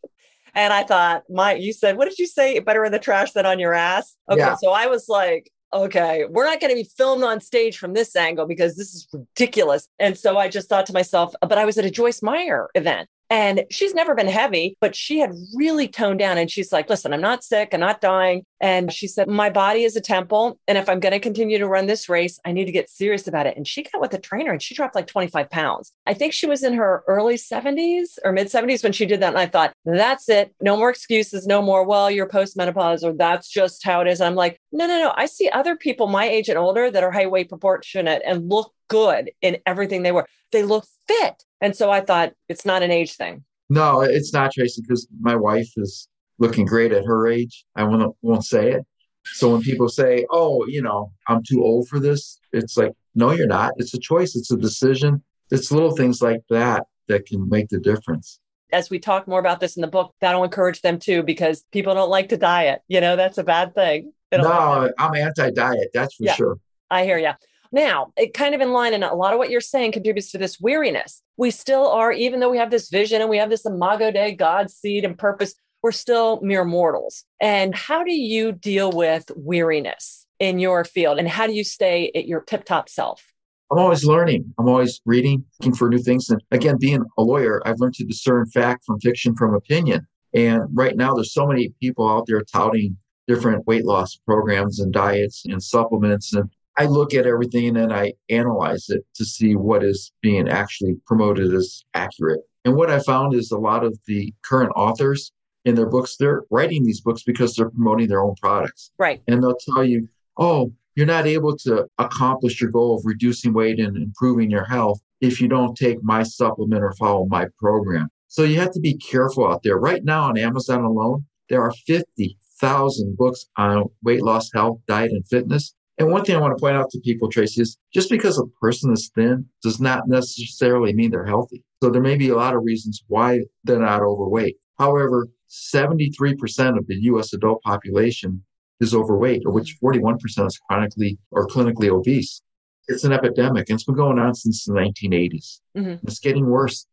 And 0.53 0.73
I 0.73 0.83
thought, 0.83 1.23
my, 1.29 1.53
you 1.53 1.73
said, 1.73 1.97
what 1.97 2.09
did 2.09 2.19
you 2.19 2.27
say? 2.27 2.59
Better 2.59 2.85
in 2.85 2.91
the 2.91 2.99
trash 2.99 3.31
than 3.31 3.45
on 3.45 3.59
your 3.59 3.73
ass. 3.73 4.15
Okay. 4.29 4.39
Yeah. 4.39 4.55
So 4.61 4.71
I 4.71 4.87
was 4.87 5.07
like, 5.07 5.51
okay, 5.73 6.25
we're 6.29 6.45
not 6.45 6.59
going 6.59 6.71
to 6.71 6.75
be 6.75 6.89
filmed 6.97 7.23
on 7.23 7.39
stage 7.39 7.77
from 7.77 7.93
this 7.93 8.15
angle 8.15 8.45
because 8.45 8.75
this 8.75 8.93
is 8.93 9.07
ridiculous. 9.13 9.87
And 9.99 10.17
so 10.17 10.37
I 10.37 10.49
just 10.49 10.67
thought 10.67 10.85
to 10.87 10.93
myself, 10.93 11.33
but 11.41 11.57
I 11.57 11.65
was 11.65 11.77
at 11.77 11.85
a 11.85 11.91
Joyce 11.91 12.21
Meyer 12.21 12.69
event 12.75 13.09
and 13.31 13.63
she's 13.71 13.93
never 13.93 14.13
been 14.13 14.27
heavy, 14.27 14.75
but 14.81 14.93
she 14.93 15.19
had 15.19 15.31
really 15.55 15.87
toned 15.87 16.19
down. 16.19 16.37
And 16.37 16.51
she's 16.51 16.73
like, 16.73 16.89
listen, 16.89 17.13
I'm 17.13 17.21
not 17.21 17.45
sick. 17.45 17.69
I'm 17.71 17.79
not 17.79 18.01
dying. 18.01 18.45
And 18.59 18.91
she 18.91 19.07
said, 19.07 19.29
my 19.29 19.49
body 19.49 19.83
is 19.83 19.95
a 19.95 20.01
temple. 20.01 20.59
And 20.67 20.77
if 20.77 20.89
I'm 20.89 20.99
going 20.99 21.13
to 21.13 21.19
continue 21.19 21.57
to 21.57 21.67
run 21.67 21.87
this 21.87 22.09
race, 22.09 22.39
I 22.45 22.51
need 22.51 22.65
to 22.65 22.73
get 22.73 22.89
serious 22.89 23.27
about 23.27 23.47
it. 23.47 23.55
And 23.55 23.65
she 23.65 23.83
got 23.83 24.01
with 24.01 24.13
a 24.13 24.19
trainer 24.19 24.51
and 24.51 24.61
she 24.61 24.75
dropped 24.75 24.95
like 24.95 25.07
25 25.07 25.49
pounds. 25.49 25.93
I 26.05 26.13
think 26.13 26.33
she 26.33 26.45
was 26.45 26.61
in 26.61 26.73
her 26.73 27.03
early 27.07 27.35
70s 27.35 28.19
or 28.25 28.33
mid 28.33 28.47
70s 28.47 28.83
when 28.83 28.91
she 28.91 29.05
did 29.05 29.21
that. 29.21 29.29
And 29.29 29.39
I 29.39 29.45
thought, 29.45 29.71
that's 29.85 30.27
it. 30.27 30.53
No 30.61 30.75
more 30.75 30.89
excuses. 30.89 31.47
No 31.47 31.61
more, 31.61 31.85
well, 31.85 32.11
you're 32.11 32.27
postmenopause 32.27 33.01
or 33.01 33.13
that's 33.13 33.47
just 33.47 33.83
how 33.85 34.01
it 34.01 34.09
is. 34.09 34.19
And 34.19 34.27
I'm 34.27 34.35
like, 34.35 34.59
no, 34.71 34.87
no, 34.87 34.99
no. 34.99 35.13
I 35.15 35.25
see 35.25 35.49
other 35.49 35.75
people 35.75 36.07
my 36.07 36.25
age 36.25 36.49
and 36.49 36.57
older 36.57 36.89
that 36.89 37.03
are 37.03 37.11
high 37.11 37.27
weight 37.27 37.49
proportionate 37.49 38.21
and 38.25 38.49
look 38.49 38.73
good 38.87 39.31
in 39.41 39.57
everything 39.65 40.03
they 40.03 40.11
wear. 40.11 40.27
They 40.51 40.63
look 40.63 40.85
fit. 41.07 41.45
And 41.61 41.75
so 41.75 41.91
I 41.91 42.01
thought 42.01 42.33
it's 42.49 42.65
not 42.65 42.83
an 42.83 42.91
age 42.91 43.15
thing. 43.15 43.43
No, 43.69 44.01
it's 44.01 44.33
not, 44.33 44.51
Tracy, 44.51 44.81
because 44.81 45.07
my 45.21 45.35
wife 45.35 45.69
is 45.77 46.09
looking 46.39 46.65
great 46.65 46.91
at 46.91 47.05
her 47.05 47.27
age. 47.27 47.63
I 47.75 47.83
won't, 47.83 48.15
won't 48.21 48.43
say 48.43 48.71
it. 48.71 48.85
So 49.23 49.51
when 49.51 49.61
people 49.61 49.87
say, 49.87 50.25
oh, 50.29 50.65
you 50.67 50.81
know, 50.81 51.13
I'm 51.27 51.41
too 51.41 51.63
old 51.63 51.87
for 51.87 51.99
this, 51.99 52.37
it's 52.51 52.75
like, 52.75 52.91
no, 53.15 53.31
you're 53.31 53.47
not. 53.47 53.73
It's 53.77 53.93
a 53.93 53.99
choice, 53.99 54.35
it's 54.35 54.51
a 54.51 54.57
decision. 54.57 55.23
It's 55.51 55.71
little 55.71 55.95
things 55.95 56.21
like 56.21 56.41
that 56.49 56.85
that 57.07 57.25
can 57.25 57.47
make 57.47 57.69
the 57.69 57.79
difference. 57.79 58.40
As 58.71 58.89
we 58.89 58.99
talk 58.99 59.27
more 59.27 59.39
about 59.39 59.59
this 59.59 59.75
in 59.75 59.81
the 59.81 59.87
book, 59.87 60.13
that'll 60.21 60.43
encourage 60.43 60.81
them 60.81 60.99
too, 60.99 61.23
because 61.23 61.63
people 61.71 61.93
don't 61.93 62.09
like 62.09 62.29
to 62.29 62.37
diet. 62.37 62.81
You 62.87 63.01
know, 63.01 63.15
that's 63.15 63.37
a 63.37 63.43
bad 63.43 63.75
thing. 63.75 64.13
No, 64.31 64.91
I'm 64.97 65.15
anti 65.15 65.51
diet. 65.51 65.89
That's 65.93 66.15
for 66.15 66.23
yeah, 66.23 66.35
sure. 66.35 66.57
I 66.89 67.03
hear 67.03 67.17
you. 67.17 67.31
Now, 67.73 68.11
it 68.17 68.33
kind 68.33 68.53
of 68.53 68.61
in 68.61 68.71
line, 68.73 68.93
and 68.93 69.03
a 69.03 69.13
lot 69.13 69.33
of 69.33 69.39
what 69.39 69.49
you're 69.49 69.61
saying 69.61 69.93
contributes 69.93 70.31
to 70.31 70.37
this 70.37 70.59
weariness. 70.59 71.21
We 71.37 71.51
still 71.51 71.87
are, 71.87 72.11
even 72.11 72.39
though 72.39 72.49
we 72.49 72.57
have 72.57 72.71
this 72.71 72.89
vision 72.89 73.21
and 73.21 73.29
we 73.29 73.37
have 73.37 73.49
this 73.49 73.65
imago 73.65 74.11
Dei, 74.11 74.33
God, 74.33 74.69
seed 74.69 75.05
and 75.05 75.17
purpose, 75.17 75.55
we're 75.81 75.91
still 75.91 76.39
mere 76.41 76.65
mortals. 76.65 77.23
And 77.39 77.73
how 77.73 78.03
do 78.03 78.11
you 78.11 78.51
deal 78.51 78.91
with 78.91 79.31
weariness 79.35 80.25
in 80.39 80.59
your 80.59 80.83
field? 80.83 81.17
And 81.17 81.27
how 81.27 81.47
do 81.47 81.53
you 81.53 81.63
stay 81.63 82.11
at 82.13 82.27
your 82.27 82.41
tip 82.41 82.65
top 82.65 82.89
self? 82.89 83.30
I'm 83.71 83.79
always 83.79 84.03
learning. 84.03 84.53
I'm 84.59 84.67
always 84.67 84.99
reading, 85.05 85.45
looking 85.59 85.73
for 85.73 85.87
new 85.87 85.99
things. 85.99 86.29
And 86.29 86.41
again, 86.51 86.75
being 86.77 87.05
a 87.17 87.23
lawyer, 87.23 87.61
I've 87.65 87.79
learned 87.79 87.93
to 87.95 88.03
discern 88.03 88.45
fact 88.47 88.83
from 88.85 88.99
fiction 88.99 89.33
from 89.35 89.53
opinion. 89.53 90.05
And 90.33 90.63
right 90.73 90.95
now, 90.97 91.13
there's 91.13 91.33
so 91.33 91.47
many 91.47 91.73
people 91.81 92.07
out 92.09 92.25
there 92.27 92.41
touting 92.41 92.97
different 93.27 93.65
weight 93.67 93.85
loss 93.85 94.17
programs 94.25 94.79
and 94.81 94.91
diets 94.91 95.43
and 95.45 95.63
supplements. 95.63 96.33
And 96.33 96.49
I 96.77 96.85
look 96.85 97.13
at 97.13 97.25
everything 97.25 97.77
and 97.77 97.93
I 97.93 98.13
analyze 98.29 98.89
it 98.89 99.05
to 99.15 99.23
see 99.23 99.55
what 99.55 99.83
is 99.83 100.11
being 100.21 100.49
actually 100.49 100.95
promoted 101.05 101.53
as 101.53 101.85
accurate. 101.93 102.41
And 102.65 102.75
what 102.75 102.91
I 102.91 102.99
found 102.99 103.33
is 103.33 103.51
a 103.51 103.57
lot 103.57 103.85
of 103.85 103.97
the 104.05 104.33
current 104.43 104.71
authors 104.75 105.31
in 105.63 105.75
their 105.75 105.87
books, 105.87 106.17
they're 106.17 106.41
writing 106.49 106.83
these 106.83 107.01
books 107.01 107.23
because 107.23 107.55
they're 107.55 107.69
promoting 107.69 108.07
their 108.07 108.21
own 108.21 108.35
products. 108.41 108.91
Right. 108.97 109.21
And 109.27 109.41
they'll 109.41 109.57
tell 109.73 109.83
you, 109.83 110.09
oh, 110.37 110.73
you're 110.95 111.05
not 111.05 111.27
able 111.27 111.55
to 111.57 111.87
accomplish 111.97 112.59
your 112.59 112.71
goal 112.71 112.97
of 112.97 113.05
reducing 113.05 113.53
weight 113.53 113.79
and 113.79 113.97
improving 113.97 114.49
your 114.49 114.65
health 114.65 114.99
if 115.21 115.39
you 115.39 115.47
don't 115.47 115.77
take 115.77 116.03
my 116.03 116.23
supplement 116.23 116.83
or 116.83 116.93
follow 116.93 117.25
my 117.25 117.47
program. 117.59 118.09
So 118.27 118.43
you 118.43 118.59
have 118.59 118.71
to 118.71 118.79
be 118.79 118.95
careful 118.95 119.47
out 119.47 119.61
there. 119.63 119.77
Right 119.77 120.03
now 120.03 120.23
on 120.23 120.37
Amazon 120.37 120.83
alone, 120.83 121.25
there 121.49 121.61
are 121.61 121.73
50,000 121.85 123.17
books 123.17 123.45
on 123.57 123.85
weight 124.03 124.23
loss, 124.23 124.49
health, 124.53 124.79
diet, 124.87 125.11
and 125.11 125.27
fitness. 125.27 125.73
And 125.97 126.09
one 126.09 126.23
thing 126.23 126.35
I 126.35 126.39
want 126.39 126.57
to 126.57 126.61
point 126.61 126.77
out 126.77 126.89
to 126.91 126.99
people, 127.01 127.29
Tracy, 127.29 127.61
is 127.61 127.77
just 127.93 128.09
because 128.09 128.39
a 128.39 128.47
person 128.59 128.91
is 128.91 129.11
thin 129.13 129.45
does 129.61 129.79
not 129.79 130.07
necessarily 130.07 130.93
mean 130.93 131.11
they're 131.11 131.25
healthy. 131.25 131.63
So 131.83 131.89
there 131.89 132.01
may 132.01 132.15
be 132.15 132.29
a 132.29 132.35
lot 132.35 132.55
of 132.55 132.63
reasons 132.63 133.03
why 133.07 133.41
they're 133.63 133.79
not 133.79 134.01
overweight. 134.01 134.55
However, 134.79 135.27
73% 135.49 136.77
of 136.77 136.87
the 136.87 136.95
US 137.01 137.33
adult 137.33 137.61
population 137.63 138.43
is 138.81 138.93
overweight, 138.93 139.45
of 139.45 139.53
which 139.53 139.77
41% 139.81 140.19
is 140.47 140.59
chronically 140.67 141.17
or 141.29 141.47
clinically 141.47 141.89
obese. 141.89 142.41
It's 142.87 143.03
an 143.03 143.13
epidemic 143.13 143.69
and 143.69 143.77
it's 143.77 143.85
been 143.85 143.95
going 143.95 144.19
on 144.19 144.33
since 144.35 144.65
the 144.65 144.73
1980s. 144.73 145.59
Mm-hmm. 145.77 146.07
It's 146.07 146.19
getting 146.19 146.47
worse. 146.47 146.85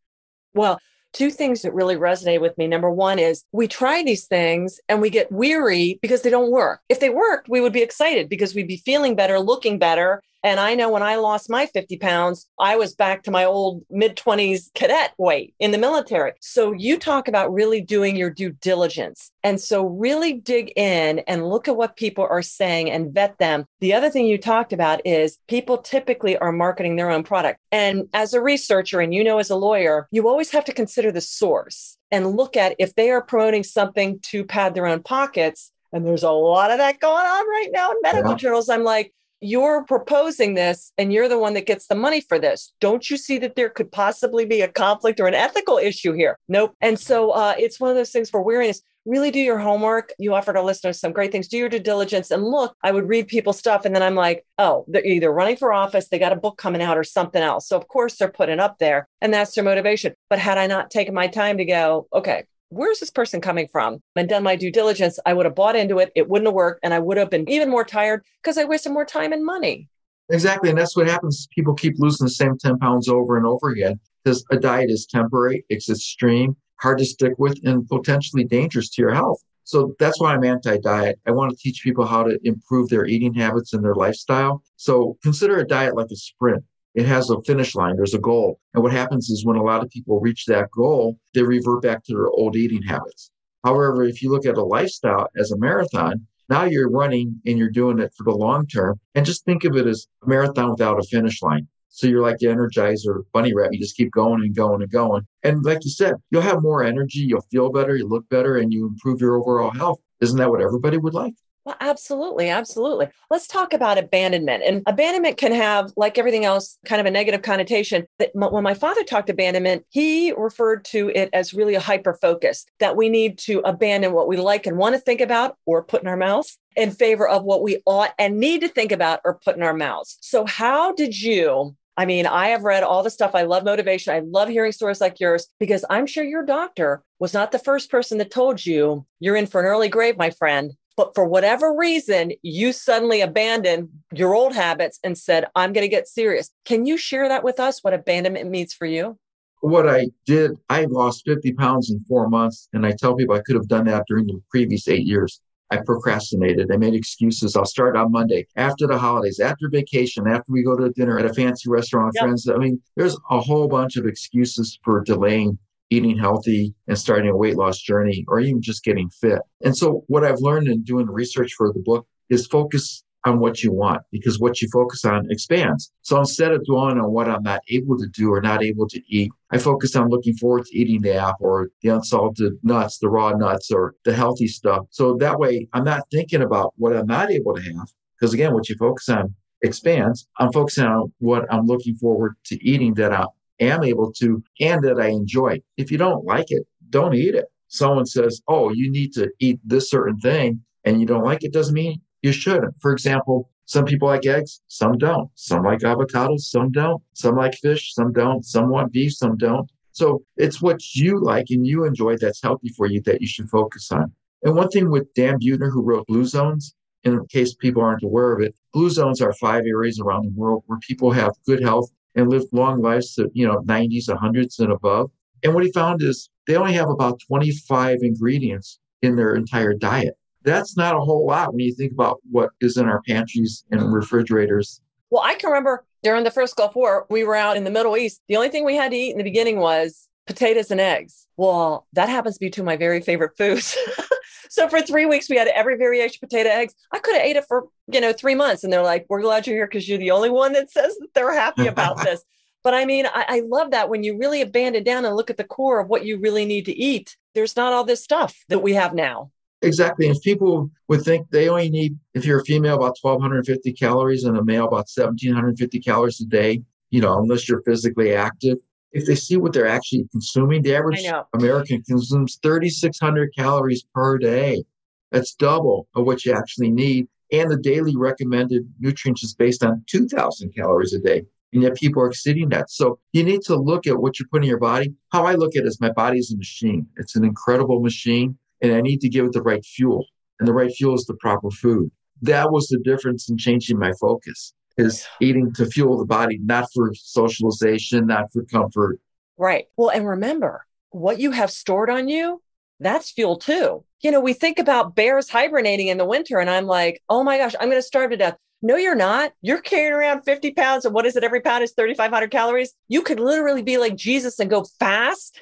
Well, 0.55 0.79
two 1.13 1.31
things 1.31 1.63
that 1.63 1.75
really 1.75 1.97
resonate 1.97 2.41
with 2.41 2.57
me. 2.59 2.67
Number 2.67 2.91
one 2.91 3.19
is 3.19 3.45
we 3.53 3.67
try 3.67 4.03
these 4.03 4.27
things 4.27 4.79
and 4.89 5.01
we 5.01 5.11
get 5.11 5.33
weary 5.33 5.99
because 6.03 6.23
they 6.23 6.31
don't 6.31 6.51
work. 6.51 6.81
If 6.89 7.01
they 7.01 7.11
worked, 7.11 7.49
we 7.49 7.61
would 7.61 7.73
be 7.73 7.83
excited 7.83 8.29
because 8.29 8.55
we'd 8.55 8.69
be 8.69 8.77
feeling 8.77 9.17
better, 9.17 9.41
looking 9.41 9.79
better, 9.79 10.23
And 10.43 10.61
I 10.61 10.75
know 10.75 10.91
when 10.91 11.03
I 11.03 11.17
lost 11.17 11.51
my 11.51 11.67
50 11.67 11.97
pounds, 11.99 12.47
I 12.59 12.77
was 12.77 12.95
back 12.95 13.23
to 13.25 13.31
my 13.31 13.45
old 13.45 13.85
mid 13.91 14.17
20s 14.17 14.73
cadet 14.75 15.13
weight 15.19 15.55
in 15.59 15.73
the 15.73 15.79
military. 15.79 16.33
So 16.41 16.73
you 16.73 16.99
talk 16.99 17.29
about 17.29 17.53
really 17.53 17.81
doing 17.81 18.17
your 18.17 18.31
due 18.31 18.51
diligence. 18.51 19.33
And 19.43 19.61
so 19.61 19.87
really 19.87 20.35
dig 20.35 20.73
in 20.77 21.21
and 21.21 21.49
look 21.49 21.69
at 21.69 21.77
what 21.77 21.97
people 21.97 22.27
are 22.29 22.43
saying 22.43 22.91
and 22.91 23.13
vet 23.13 23.39
them. 23.39 23.67
The 23.81 23.95
other 23.95 24.11
thing 24.11 24.27
you 24.27 24.39
talked 24.39 24.73
about 24.73 25.01
is 25.05 25.39
people 25.49 25.79
typically 25.79 26.37
are 26.39 26.53
marketing 26.53 26.97
their 26.97 27.11
own 27.11 27.25
product. 27.25 27.59
And 27.73 28.09
as 28.15 28.35
a 28.35 28.41
researcher, 28.41 29.01
and 29.01 29.13
you 29.13 29.25
know, 29.25 29.39
as 29.39 29.51
a 29.51 29.57
lawyer, 29.57 30.09
you 30.11 30.29
always 30.29 30.51
have 30.51 30.65
to 30.67 30.73
consider 30.73 31.11
the 31.11 31.21
source 31.21 31.97
and 32.11 32.37
look 32.37 32.57
at 32.57 32.77
if 32.79 32.95
they 32.95 33.11
are 33.11 33.23
promoting 33.23 33.65
something 33.65 34.21
to 34.21 34.45
pad 34.45 34.75
their 34.75 34.87
own 34.87 35.03
pockets. 35.03 35.73
And 35.93 36.07
there's 36.07 36.23
a 36.23 36.31
lot 36.31 36.71
of 36.71 36.79
that 36.79 37.01
going 37.01 37.27
on 37.27 37.49
right 37.49 37.69
now 37.73 37.91
in 37.91 37.97
medical 38.03 38.33
yeah. 38.33 38.37
journals. 38.37 38.69
I'm 38.69 38.85
like, 38.85 39.13
you're 39.41 39.85
proposing 39.85 40.55
this 40.55 40.93
and 40.99 41.13
you're 41.13 41.29
the 41.29 41.39
one 41.39 41.55
that 41.55 41.67
gets 41.67 41.87
the 41.87 41.95
money 41.95 42.21
for 42.21 42.39
this. 42.39 42.73
Don't 42.81 43.09
you 43.09 43.17
see 43.17 43.39
that 43.39 43.57
there 43.57 43.69
could 43.69 43.93
possibly 43.93 44.45
be 44.45 44.61
a 44.61 44.69
conflict 44.69 45.21
or 45.21 45.27
an 45.27 45.35
ethical 45.35 45.79
issue 45.79 46.13
here? 46.13 46.39
Nope. 46.49 46.75
And 46.81 46.99
so 46.99 47.31
uh, 47.31 47.55
it's 47.59 47.79
one 47.79 47.91
of 47.91 47.97
those 47.97 48.11
things 48.11 48.31
for 48.31 48.43
weariness. 48.43 48.83
Really 49.05 49.31
do 49.31 49.39
your 49.39 49.59
homework. 49.59 50.13
You 50.19 50.35
offered 50.35 50.57
our 50.57 50.65
listeners 50.65 51.01
some 51.01 51.13
great 51.13 51.33
things. 51.33 51.49
Do 51.49 51.57
your 51.57 51.69
due 51.69 51.79
diligence 51.79 52.31
and 52.31 52.45
look. 52.45 52.77
I 52.83 52.91
would 52.91 53.09
read 53.09 53.29
people's 53.29 53.59
stuff 53.59 53.85
and 53.85 53.95
then 53.95 54.03
I'm 54.03 54.17
like, 54.17 54.45
oh, 54.59 54.85
they're 54.89 55.05
either 55.05 55.33
running 55.33 55.57
for 55.57 55.73
office, 55.73 56.09
they 56.09 56.19
got 56.19 56.33
a 56.33 56.37
book 56.37 56.59
coming 56.59 56.83
out 56.83 56.99
or 56.99 57.05
something 57.05 57.43
else. 57.43 57.69
So 57.69 57.77
of 57.77 57.89
course 57.89 58.17
they're 58.17 58.29
putting 58.29 58.61
up 58.61 58.79
there 58.79 59.09
and 59.21 59.33
that's 59.33 59.55
their 59.55 59.65
motivation. 59.65 60.15
But 60.29 60.41
had 60.41 60.59
I 60.59 60.67
not 60.67 60.91
taken 60.91 61.15
my 61.15 61.29
time 61.29 61.59
to 61.59 61.65
go, 61.65 62.09
okay, 62.13 62.45
where's 62.71 63.01
this 63.01 63.11
person 63.11 63.41
coming 63.41 63.69
from? 63.69 64.03
And 64.17 64.29
done 64.29 64.43
my 64.43 64.57
due 64.57 64.71
diligence, 64.71 65.19
I 65.25 65.35
would 65.35 65.47
have 65.47 65.55
bought 65.55 65.77
into 65.77 65.99
it. 65.99 66.13
It 66.15 66.29
wouldn't 66.29 66.47
have 66.47 66.55
worked. 66.55 66.81
And 66.83 66.93
I 66.93 66.99
would 66.99 67.17
have 67.17 67.31
been 67.31 67.49
even 67.49 67.71
more 67.71 67.85
tired 67.85 68.25
because 68.43 68.59
I 68.59 68.65
wasted 68.65 68.93
more 68.93 69.05
time 69.05 69.33
and 69.33 69.45
money. 69.45 69.89
Exactly. 70.31 70.69
And 70.69 70.79
that's 70.79 70.97
what 70.97 71.09
happens. 71.09 71.49
People 71.55 71.75
keep 71.75 71.95
losing 71.99 72.27
the 72.27 72.31
same 72.31 72.59
10 72.59 72.79
pounds 72.79 73.09
over 73.09 73.37
and 73.37 73.47
over 73.47 73.71
again 73.71 73.99
because 74.23 74.45
a 74.51 74.59
diet 74.59 74.91
is 74.91 75.07
temporary, 75.07 75.65
it's 75.71 75.89
extreme, 75.89 76.55
hard 76.81 76.99
to 76.99 77.05
stick 77.05 77.33
with, 77.39 77.59
and 77.65 77.89
potentially 77.89 78.45
dangerous 78.45 78.91
to 78.91 79.03
your 79.03 79.15
health. 79.15 79.43
So 79.65 79.95
that's 79.99 80.21
why 80.21 80.35
I'm 80.35 80.45
anti 80.45 80.79
diet. 80.79 81.19
I 81.27 81.31
want 81.31 81.51
to 81.51 81.57
teach 81.57 81.83
people 81.83 82.07
how 82.07 82.25
to 82.25 82.39
improve 82.43 82.89
their 82.89 83.07
eating 83.07 83.35
habits 83.35 83.73
and 83.73 83.85
their 83.85 83.95
lifestyle. 83.95 84.63
So 84.77 85.17
consider 85.23 85.59
a 85.59 85.67
diet 85.67 85.95
like 85.95 86.11
a 86.11 86.17
sprint 86.17 86.65
it 86.95 87.07
has 87.07 87.31
a 87.31 87.41
finish 87.43 87.75
line, 87.75 87.97
there's 87.97 88.15
a 88.15 88.19
goal. 88.19 88.61
And 88.75 88.83
what 88.83 88.93
happens 88.93 89.31
is 89.31 89.45
when 89.45 89.57
a 89.57 89.63
lot 89.63 89.83
of 89.83 89.91
people 89.91 90.21
reach 90.21 90.47
that 90.47 90.71
goal, 90.71 91.19
they 91.35 91.43
revert 91.43 91.83
back 91.83 92.05
to 92.05 92.15
their 92.15 92.29
old 92.29 92.57
eating 92.57 92.83
habits. 92.83 93.31
However, 93.65 94.05
if 94.05 94.23
you 94.23 94.31
look 94.31 94.47
at 94.47 94.57
a 94.57 94.65
lifestyle 94.65 95.29
as 95.39 95.51
a 95.51 95.59
marathon, 95.59 96.27
now 96.49 96.65
you're 96.65 96.91
running 96.91 97.41
and 97.47 97.59
you're 97.59 97.71
doing 97.71 97.99
it 97.99 98.13
for 98.17 98.25
the 98.25 98.37
long 98.37 98.67
term. 98.67 98.99
And 99.15 99.27
just 99.27 99.45
think 99.45 99.65
of 99.65 99.77
it 99.77 99.87
as 99.87 100.07
a 100.25 100.29
marathon 100.29 100.71
without 100.71 100.99
a 100.99 101.03
finish 101.03 101.43
line. 101.43 101.69
So 101.91 102.07
you're 102.07 102.23
like 102.23 102.39
the 102.39 102.47
Energizer 102.47 103.25
bunny 103.33 103.53
rabbit. 103.55 103.75
You 103.75 103.81
just 103.81 103.97
keep 103.97 104.13
going 104.13 104.43
and 104.43 104.55
going 104.55 104.83
and 104.83 104.91
going. 104.91 105.27
And 105.43 105.65
like 105.65 105.85
you 105.85 105.91
said, 105.91 106.15
you'll 106.31 106.43
have 106.43 106.63
more 106.63 106.85
energy, 106.85 107.21
you'll 107.21 107.47
feel 107.51 107.71
better, 107.71 107.97
you 107.97 108.07
look 108.07 108.29
better, 108.29 108.57
and 108.57 108.73
you 108.73 108.87
improve 108.87 109.21
your 109.21 109.37
overall 109.37 109.71
health. 109.71 110.01
Isn't 110.21 110.39
that 110.39 110.51
what 110.51 110.63
everybody 110.63 110.99
would 110.99 111.15
like? 111.15 111.35
Well, 111.69 111.77
absolutely. 111.81 112.49
Absolutely. 112.49 113.09
Let's 113.29 113.47
talk 113.47 113.75
about 113.75 113.99
abandonment. 113.99 114.63
And 114.65 114.83
abandonment 114.87 115.37
can 115.37 115.53
have, 115.53 115.93
like 115.99 116.17
everything 116.17 116.47
else, 116.47 116.79
kind 116.87 116.99
of 116.99 117.05
a 117.05 117.11
negative 117.11 117.43
connotation. 117.43 118.07
That 118.19 118.31
when 118.33 118.65
my 118.65 118.73
father 118.73 119.05
talked 119.05 119.29
abandonment, 119.29 119.85
he 119.91 120.33
referred 120.33 120.87
to 120.87 121.11
it 121.15 121.29
as 121.35 121.53
really 121.53 121.75
a 121.75 121.81
hyper 121.81 122.15
focus 122.15 122.65
that 122.81 122.97
we 122.97 123.11
need 123.11 123.37
to 123.41 123.59
abandon 123.67 124.15
what 124.15 124.29
we 124.29 124.39
like 124.39 124.65
and 124.65 124.79
want 124.79 124.95
to 124.95 124.99
think 124.99 125.21
about 125.21 125.59
or 125.67 125.85
put 125.85 126.01
in 126.01 126.09
our 126.09 126.17
mouths 126.17 126.57
in 126.75 126.91
favor 126.91 127.29
of 127.29 127.45
what 127.45 127.61
we 127.61 127.83
ought 127.85 128.13
and 128.19 128.41
need 128.41 128.63
to 128.63 128.69
think 128.69 128.91
about 128.91 129.21
or 129.27 129.35
put 129.35 129.55
in 129.55 129.63
our 129.63 129.75
mouths. 129.75 130.17
So, 130.23 130.47
how 130.47 130.95
did 130.95 131.21
you 131.21 131.77
I 131.99 132.07
mean, 132.07 132.27
I 132.27 132.51
have 132.51 132.63
read 132.63 132.85
all 132.85 133.03
the 133.03 133.11
stuff. 133.11 133.35
I 133.35 133.43
love 133.43 133.65
motivation. 133.65 134.15
I 134.15 134.21
love 134.21 134.49
hearing 134.49 134.71
stories 134.71 135.01
like 135.01 135.19
yours 135.19 135.49
because 135.59 135.85
I'm 135.91 136.07
sure 136.07 136.23
your 136.23 136.47
doctor 136.47 137.03
was 137.19 137.35
not 137.35 137.51
the 137.51 137.59
first 137.59 137.91
person 137.91 138.19
that 138.19 138.31
told 138.31 138.65
you 138.65 139.05
you're 139.19 139.35
in 139.35 139.49
for 139.49 139.61
an 139.61 139.67
early 139.67 139.89
grave, 139.89 140.17
my 140.17 140.31
friend. 140.31 140.75
But 140.99 141.15
for 141.15 141.25
whatever 141.25 141.73
reason, 141.73 142.33
you 142.43 142.73
suddenly 142.73 143.21
abandoned 143.21 143.89
your 144.13 144.35
old 144.35 144.53
habits 144.53 144.99
and 145.05 145.17
said, 145.17 145.47
I'm 145.55 145.73
going 145.73 145.85
to 145.85 145.89
get 145.89 146.09
serious. 146.09 146.51
Can 146.65 146.87
you 146.87 146.97
share 146.97 147.29
that 147.29 147.45
with 147.45 147.61
us, 147.61 147.85
what 147.85 147.95
abandonment 147.95 148.51
means 148.51 148.75
for 148.75 148.85
you? 148.85 149.17
What 149.61 149.89
I 149.89 150.09
did, 150.27 150.57
I 150.69 150.87
lost 150.91 151.23
50 151.25 151.53
pounds 151.53 151.93
in 151.93 152.05
four 152.09 152.29
months. 152.29 152.69
And 152.73 152.85
I 152.85 152.95
tell 152.99 153.15
people 153.15 153.37
I 153.37 153.43
could 153.43 153.55
have 153.55 153.69
done 153.69 153.85
that 153.85 154.07
during 154.09 154.27
the 154.27 154.41
previous 154.51 154.89
eight 154.89 155.07
years. 155.07 155.41
I 155.71 155.77
procrastinated. 155.77 156.73
I 156.73 156.77
made 156.77 156.95
excuses. 156.95 157.55
I'll 157.55 157.65
start 157.65 157.97
on 157.97 158.11
Monday 158.11 158.49
after 158.57 158.89
the 158.89 158.99
holidays, 158.99 159.39
after 159.39 159.69
vacation, 159.69 160.27
after 160.27 160.51
we 160.51 160.65
go 160.65 160.77
to 160.77 160.91
dinner 160.91 161.17
at 161.17 161.27
a 161.27 161.35
fancy 161.35 161.71
restaurant 161.71 162.13
yep. 162.17 162.25
friends. 162.25 162.49
I 162.49 162.57
mean, 162.57 162.83
there's 162.97 163.17
a 163.31 163.39
whole 163.39 163.69
bunch 163.69 163.97
of 163.97 164.07
excuses 164.07 164.81
for 164.83 165.01
delaying 165.05 165.59
eating 165.91 166.19
healthy 166.19 166.75
and 166.87 166.99
starting 166.99 167.31
a 167.31 167.37
weight 167.37 167.57
loss 167.57 167.79
journey 167.81 168.25
or 168.29 168.41
even 168.41 168.61
just 168.61 168.85
getting 168.85 169.09
fit. 169.11 169.41
And 169.63 169.77
so 169.77 170.05
what 170.09 170.25
I've 170.25 170.41
learned 170.41 170.69
in 170.69 170.83
doing 170.83 171.07
research 171.07 171.53
for 171.57 171.73
the 171.73 171.81
book 171.81 172.07
is 172.29 172.47
focus 172.47 173.05
on 173.25 173.41
what 173.41 173.63
you 173.63 173.73
want 173.73 174.03
because 174.13 174.39
what 174.39 174.61
you 174.63 174.69
focus 174.73 175.05
on 175.05 175.27
expands. 175.31 175.93
So 176.03 176.19
instead 176.19 176.53
of 176.53 176.65
dwelling 176.65 176.99
on 176.99 177.11
what 177.11 177.29
I'm 177.29 177.43
not 177.43 177.61
able 177.69 177.99
to 177.99 178.07
do 178.07 178.33
or 178.33 178.41
not 178.41 178.63
able 178.63 178.89
to 178.89 179.01
eat, 179.09 179.31
I 179.51 179.59
focus 179.59 179.97
on 179.97 180.09
looking 180.09 180.37
forward 180.37 180.67
to 180.67 180.79
eating 180.79 181.03
the 181.03 181.15
apple 181.15 181.47
or 181.47 181.69
the 181.83 181.91
unsalted 181.91 182.55
nuts, 182.63 182.99
the 182.99 183.09
raw 183.09 183.31
nuts 183.31 183.71
or 183.71 183.95
the 184.05 184.15
healthy 184.15 184.47
stuff. 184.47 184.87
So 184.91 185.15
that 185.17 185.39
way 185.39 185.69
I'm 185.73 185.85
not 185.85 186.05
thinking 186.11 186.43
about 186.43 186.75
what 186.77 186.97
I'm 186.97 187.07
not 187.07 187.31
able 187.31 187.55
to 187.55 187.63
have. 187.63 187.89
Because 188.19 188.35
again, 188.35 188.53
what 188.53 188.69
you 188.69 188.77
focus 188.77 189.09
on 189.09 189.35
expands. 189.63 190.27
I'm 190.39 190.53
focusing 190.53 190.85
on 190.85 191.13
what 191.19 191.45
I'm 191.53 191.67
looking 191.67 191.97
forward 191.97 192.37
to 192.47 192.65
eating 192.65 192.95
that 192.95 193.13
I 193.13 193.27
am 193.61 193.85
able 193.85 194.13
to 194.15 194.43
and 194.61 194.83
that 194.85 195.01
I 195.01 195.09
enjoy. 195.09 195.61
If 195.77 195.91
you 195.91 195.99
don't 195.99 196.25
like 196.25 196.47
it, 196.51 196.65
don't 196.91 197.15
eat 197.15 197.35
it. 197.35 197.47
Someone 197.69 198.07
says, 198.07 198.41
oh, 198.49 198.71
you 198.73 198.91
need 198.91 199.13
to 199.15 199.31
eat 199.41 199.61
this 199.65 199.91
certain 199.91 200.19
thing 200.19 200.61
and 200.85 201.01
you 201.01 201.07
don't 201.07 201.25
like 201.25 201.45
it, 201.45 201.53
doesn't 201.53 201.75
mean 201.75 202.01
you 202.23 202.33
shouldn't. 202.33 202.75
For 202.81 202.93
example, 202.93 203.51
some 203.67 203.85
people 203.85 204.09
like 204.09 204.25
eggs, 204.25 204.63
some 204.69 204.97
don't. 204.97 205.31
Some 205.35 205.63
like 205.63 205.81
avocados, 205.81 206.41
some 206.41 206.71
don't. 206.71 207.03
Some 207.13 207.37
like 207.37 207.55
fish, 207.55 207.93
some 207.95 208.13
don't. 208.13 208.45
Some 208.45 208.71
want 208.71 208.93
beef, 208.93 209.13
some 209.13 209.37
don't. 209.37 209.71
So 209.93 210.23
it's 210.37 210.63
what 210.63 210.95
you 210.95 211.21
like 211.21 211.47
and 211.51 211.67
you 211.67 211.85
enjoy 211.85 212.17
that's 212.17 212.43
healthy 212.43 212.71
for 212.71 212.87
you 212.87 213.03
that 213.03 213.21
you 213.21 213.27
should 213.27 213.51
focus 213.51 213.91
on. 213.93 214.13
And 214.43 214.55
one 214.55 214.69
thing 214.69 214.91
with 214.91 215.13
Dan 215.15 215.39
Buettner, 215.41 215.71
who 215.71 215.83
wrote 215.83 216.07
Blue 216.07 216.25
Zones, 216.25 216.75
in 217.05 217.27
case 217.27 217.55
people 217.55 217.83
aren't 217.83 218.03
aware 218.03 218.33
of 218.33 218.41
it, 218.41 218.55
blue 218.73 218.91
zones 218.91 219.21
are 219.21 219.33
five 219.35 219.65
areas 219.67 220.01
around 220.01 220.25
the 220.25 220.33
world 220.35 220.63
where 220.67 220.79
people 220.81 221.13
have 221.13 221.33
good 221.47 221.63
health 221.63 221.91
and 222.15 222.31
live 222.31 222.45
long 222.53 222.83
lives 222.83 223.15
to, 223.15 223.31
you 223.33 223.47
know, 223.47 223.61
90s, 223.61 224.09
100s 224.09 224.59
and 224.59 224.73
above. 224.73 225.11
And 225.45 225.55
what 225.55 225.65
he 225.65 225.73
found 225.73 226.03
is 226.03 226.31
they 226.47 226.57
only 226.57 226.73
have 226.75 226.89
about 226.89 227.21
25 227.27 227.99
ingredients 228.03 228.79
in 229.03 229.17
their 229.17 229.35
entire 229.35 229.75
diet. 229.75 230.15
That's 230.43 230.77
not 230.77 230.97
a 230.97 231.01
whole 231.01 231.27
lot 231.27 231.53
when 231.53 231.61
you 231.61 231.75
think 231.75 231.93
about 231.93 232.21
what 232.31 232.51
is 232.61 232.77
in 232.77 232.87
our 232.87 233.03
pantries 233.03 233.65
and 233.71 233.93
refrigerators. 233.93 234.81
Well, 235.11 235.23
I 235.23 235.35
can 235.35 235.51
remember 235.51 235.85
during 236.03 236.25
the 236.25 236.31
first 236.31 236.57
Gulf 236.57 236.75
War, 236.75 237.07
we 237.11 237.25
were 237.25 237.35
out 237.35 237.57
in 237.57 237.65
the 237.65 237.71
Middle 237.71 237.97
East. 237.97 238.23
The 238.29 238.37
only 238.37 238.49
thing 238.49 238.65
we 238.65 238.77
had 238.77 238.91
to 238.93 238.97
eat 238.97 239.13
in 239.13 239.19
the 239.19 239.25
beginning 239.25 239.59
was 239.59 240.09
potatoes 240.27 240.71
and 240.71 240.81
eggs. 240.81 241.27
Well, 241.37 241.87
that 241.95 242.09
happens 242.09 242.35
to 242.35 242.41
be 242.41 242.51
two 242.51 242.63
of 242.63 242.67
my 242.67 242.77
very 242.77 243.01
favorite 243.01 243.37
foods. 243.37 243.77
so 244.51 244.69
for 244.69 244.81
three 244.81 245.07
weeks, 245.07 245.29
we 245.29 245.37
had 245.37 245.49
every 245.49 245.77
variation 245.77 246.19
potato 246.21 246.49
eggs. 246.51 246.75
I 246.93 246.99
could 246.99 247.15
have 247.15 247.25
ate 247.25 247.37
it 247.37 247.45
for, 247.47 247.69
you 247.93 248.01
know, 248.01 248.13
three 248.13 248.35
months. 248.35 248.65
And 248.65 248.73
they're 248.73 248.83
like, 248.83 249.07
we're 249.09 249.23
glad 249.23 249.47
you're 249.47 249.57
here 249.57 249.67
because 249.67 249.89
you're 249.89 249.99
the 249.99 250.11
only 250.11 250.31
one 250.31 250.53
that 250.53 250.71
says 250.71 250.97
that 250.99 251.09
they're 251.15 251.35
happy 251.35 251.67
about 251.67 251.99
this. 252.05 252.23
But 252.65 252.75
I 252.75 252.85
mean, 252.85 253.07
I, 253.07 253.25
I, 253.29 253.43
love 253.47 253.71
that 253.71 253.89
when 253.89 254.03
you 254.03 254.19
really 254.19 254.43
abandon 254.43 254.83
down 254.83 255.05
and 255.05 255.15
look 255.15 255.31
at 255.31 255.37
the 255.37 255.45
core 255.45 255.81
of 255.81 255.89
what 255.89 256.05
you 256.05 256.19
really 256.19 256.45
need 256.45 256.65
to 256.67 256.77
eat, 256.77 257.17
there's 257.35 257.57
not 257.57 257.73
all 257.73 257.85
this 257.85 258.03
stuff 258.03 258.37
that 258.49 258.59
we 258.59 258.75
have 258.75 258.95
now. 258.95 259.31
Exactly. 259.63 260.09
If 260.09 260.23
people 260.23 260.71
would 260.89 261.03
think 261.03 261.31
they 261.31 261.49
only 261.49 261.71
need, 261.71 261.99
if 262.15 262.25
you're 262.25 262.41
a 262.41 262.45
female, 262.45 262.77
about 262.77 262.97
1,250 263.01 263.73
calories 263.73 264.25
and 264.25 264.37
a 264.37 264.45
male, 264.45 264.67
about 264.67 264.89
1,750 264.95 265.81
calories 265.81 266.21
a 266.21 266.27
day, 266.27 266.63
you 266.91 267.01
know, 267.01 267.19
unless 267.19 267.49
you're 267.49 267.63
physically 267.63 268.15
active, 268.15 268.59
if 268.93 269.07
they 269.07 269.15
see 269.15 269.37
what 269.37 269.53
they're 269.53 269.67
actually 269.67 270.09
consuming, 270.11 270.63
the 270.63 270.75
average 270.75 271.05
American 271.35 271.83
consumes 271.83 272.39
3,600 272.43 273.35
calories 273.37 273.85
per 273.95 274.19
day. 274.19 274.65
That's 275.11 275.35
double 275.35 275.89
of 275.95 276.05
what 276.07 276.25
you 276.25 276.33
actually 276.33 276.71
need. 276.71 277.09
And 277.31 277.51
the 277.51 277.59
daily 277.59 277.95
recommended 277.97 278.63
nutrients 278.79 279.23
is 279.23 279.35
based 279.35 279.63
on 279.63 279.85
2,000 279.87 280.55
calories 280.55 280.95
a 280.95 280.99
day. 280.99 281.25
And 281.53 281.63
yet 281.63 281.77
people 281.77 282.03
are 282.03 282.09
exceeding 282.09 282.49
that. 282.51 282.71
So 282.71 282.99
you 283.13 283.25
need 283.25 283.43
to 283.43 283.57
look 283.57 283.87
at 283.87 283.99
what 283.99 284.19
you're 284.19 284.29
putting 284.29 284.45
in 284.45 284.51
your 284.51 284.59
body. 284.59 284.95
How 285.13 285.25
I 285.25 285.35
look 285.35 285.57
at 285.57 285.65
it 285.65 285.67
is 285.67 285.81
my 285.81 285.93
body 285.93 286.19
is 286.19 286.33
a 286.33 286.37
machine. 286.37 286.87
It's 286.97 287.17
an 287.17 287.25
incredible 287.25 287.81
machine. 287.81 288.39
And 288.61 288.73
I 288.73 288.81
need 288.81 289.01
to 289.01 289.09
give 289.09 289.25
it 289.25 289.33
the 289.33 289.43
right 289.43 289.65
fuel. 289.65 290.07
And 290.39 290.49
the 290.49 290.53
right 290.53 290.71
fuel 290.71 290.95
is 290.95 291.05
the 291.05 291.15
proper 291.15 291.51
food. 291.51 291.91
That 292.23 292.51
was 292.51 292.69
the 292.69 292.79
difference 292.79 293.31
in 293.31 293.39
changing 293.39 293.79
my 293.79 293.93
focus 294.01 294.53
is 294.79 295.05
eating 295.21 295.53
to 295.55 295.67
fuel 295.67 295.99
the 295.99 296.07
body, 296.07 296.39
not 296.39 296.69
for 296.73 296.93
socialization, 296.95 298.07
not 298.07 298.33
for 298.33 298.45
comfort. 298.45 299.01
Right. 299.37 299.67
Well, 299.77 299.91
and 299.91 300.07
remember, 300.07 300.65
what 300.91 301.21
you 301.21 301.33
have 301.33 301.51
stored 301.51 301.91
on 301.91 302.09
you, 302.09 302.43
that's 302.81 303.11
fuel 303.11 303.37
too. 303.37 303.85
You 304.01 304.11
know, 304.11 304.21
we 304.21 304.33
think 304.33 304.59
about 304.59 304.95
bears 304.95 305.29
hibernating 305.29 305.89
in 305.89 305.99
the 305.99 306.05
winter, 306.05 306.39
and 306.39 306.49
I'm 306.49 306.67
like, 306.67 307.03
oh 307.09 307.25
my 307.25 307.39
gosh, 307.39 307.55
I'm 307.61 307.69
going 307.69 307.79
to 307.79 307.83
starve 307.83 308.11
to 308.13 308.17
death. 308.17 308.37
No, 308.63 308.77
you're 308.77 308.97
not. 308.97 309.33
You're 309.41 309.61
carrying 309.61 309.93
around 309.93 310.23
50 310.23 310.53
pounds. 310.53 310.85
And 310.85 310.93
what 310.93 311.07
is 311.07 311.15
it? 311.15 311.23
Every 311.23 311.41
pound 311.41 311.63
is 311.63 311.75
3,500 311.77 312.31
calories. 312.31 312.75
You 312.89 313.03
could 313.03 313.21
literally 313.21 313.63
be 313.63 313.79
like 313.79 313.95
Jesus 313.95 314.41
and 314.41 314.51
go 314.51 314.65
fast 314.81 315.39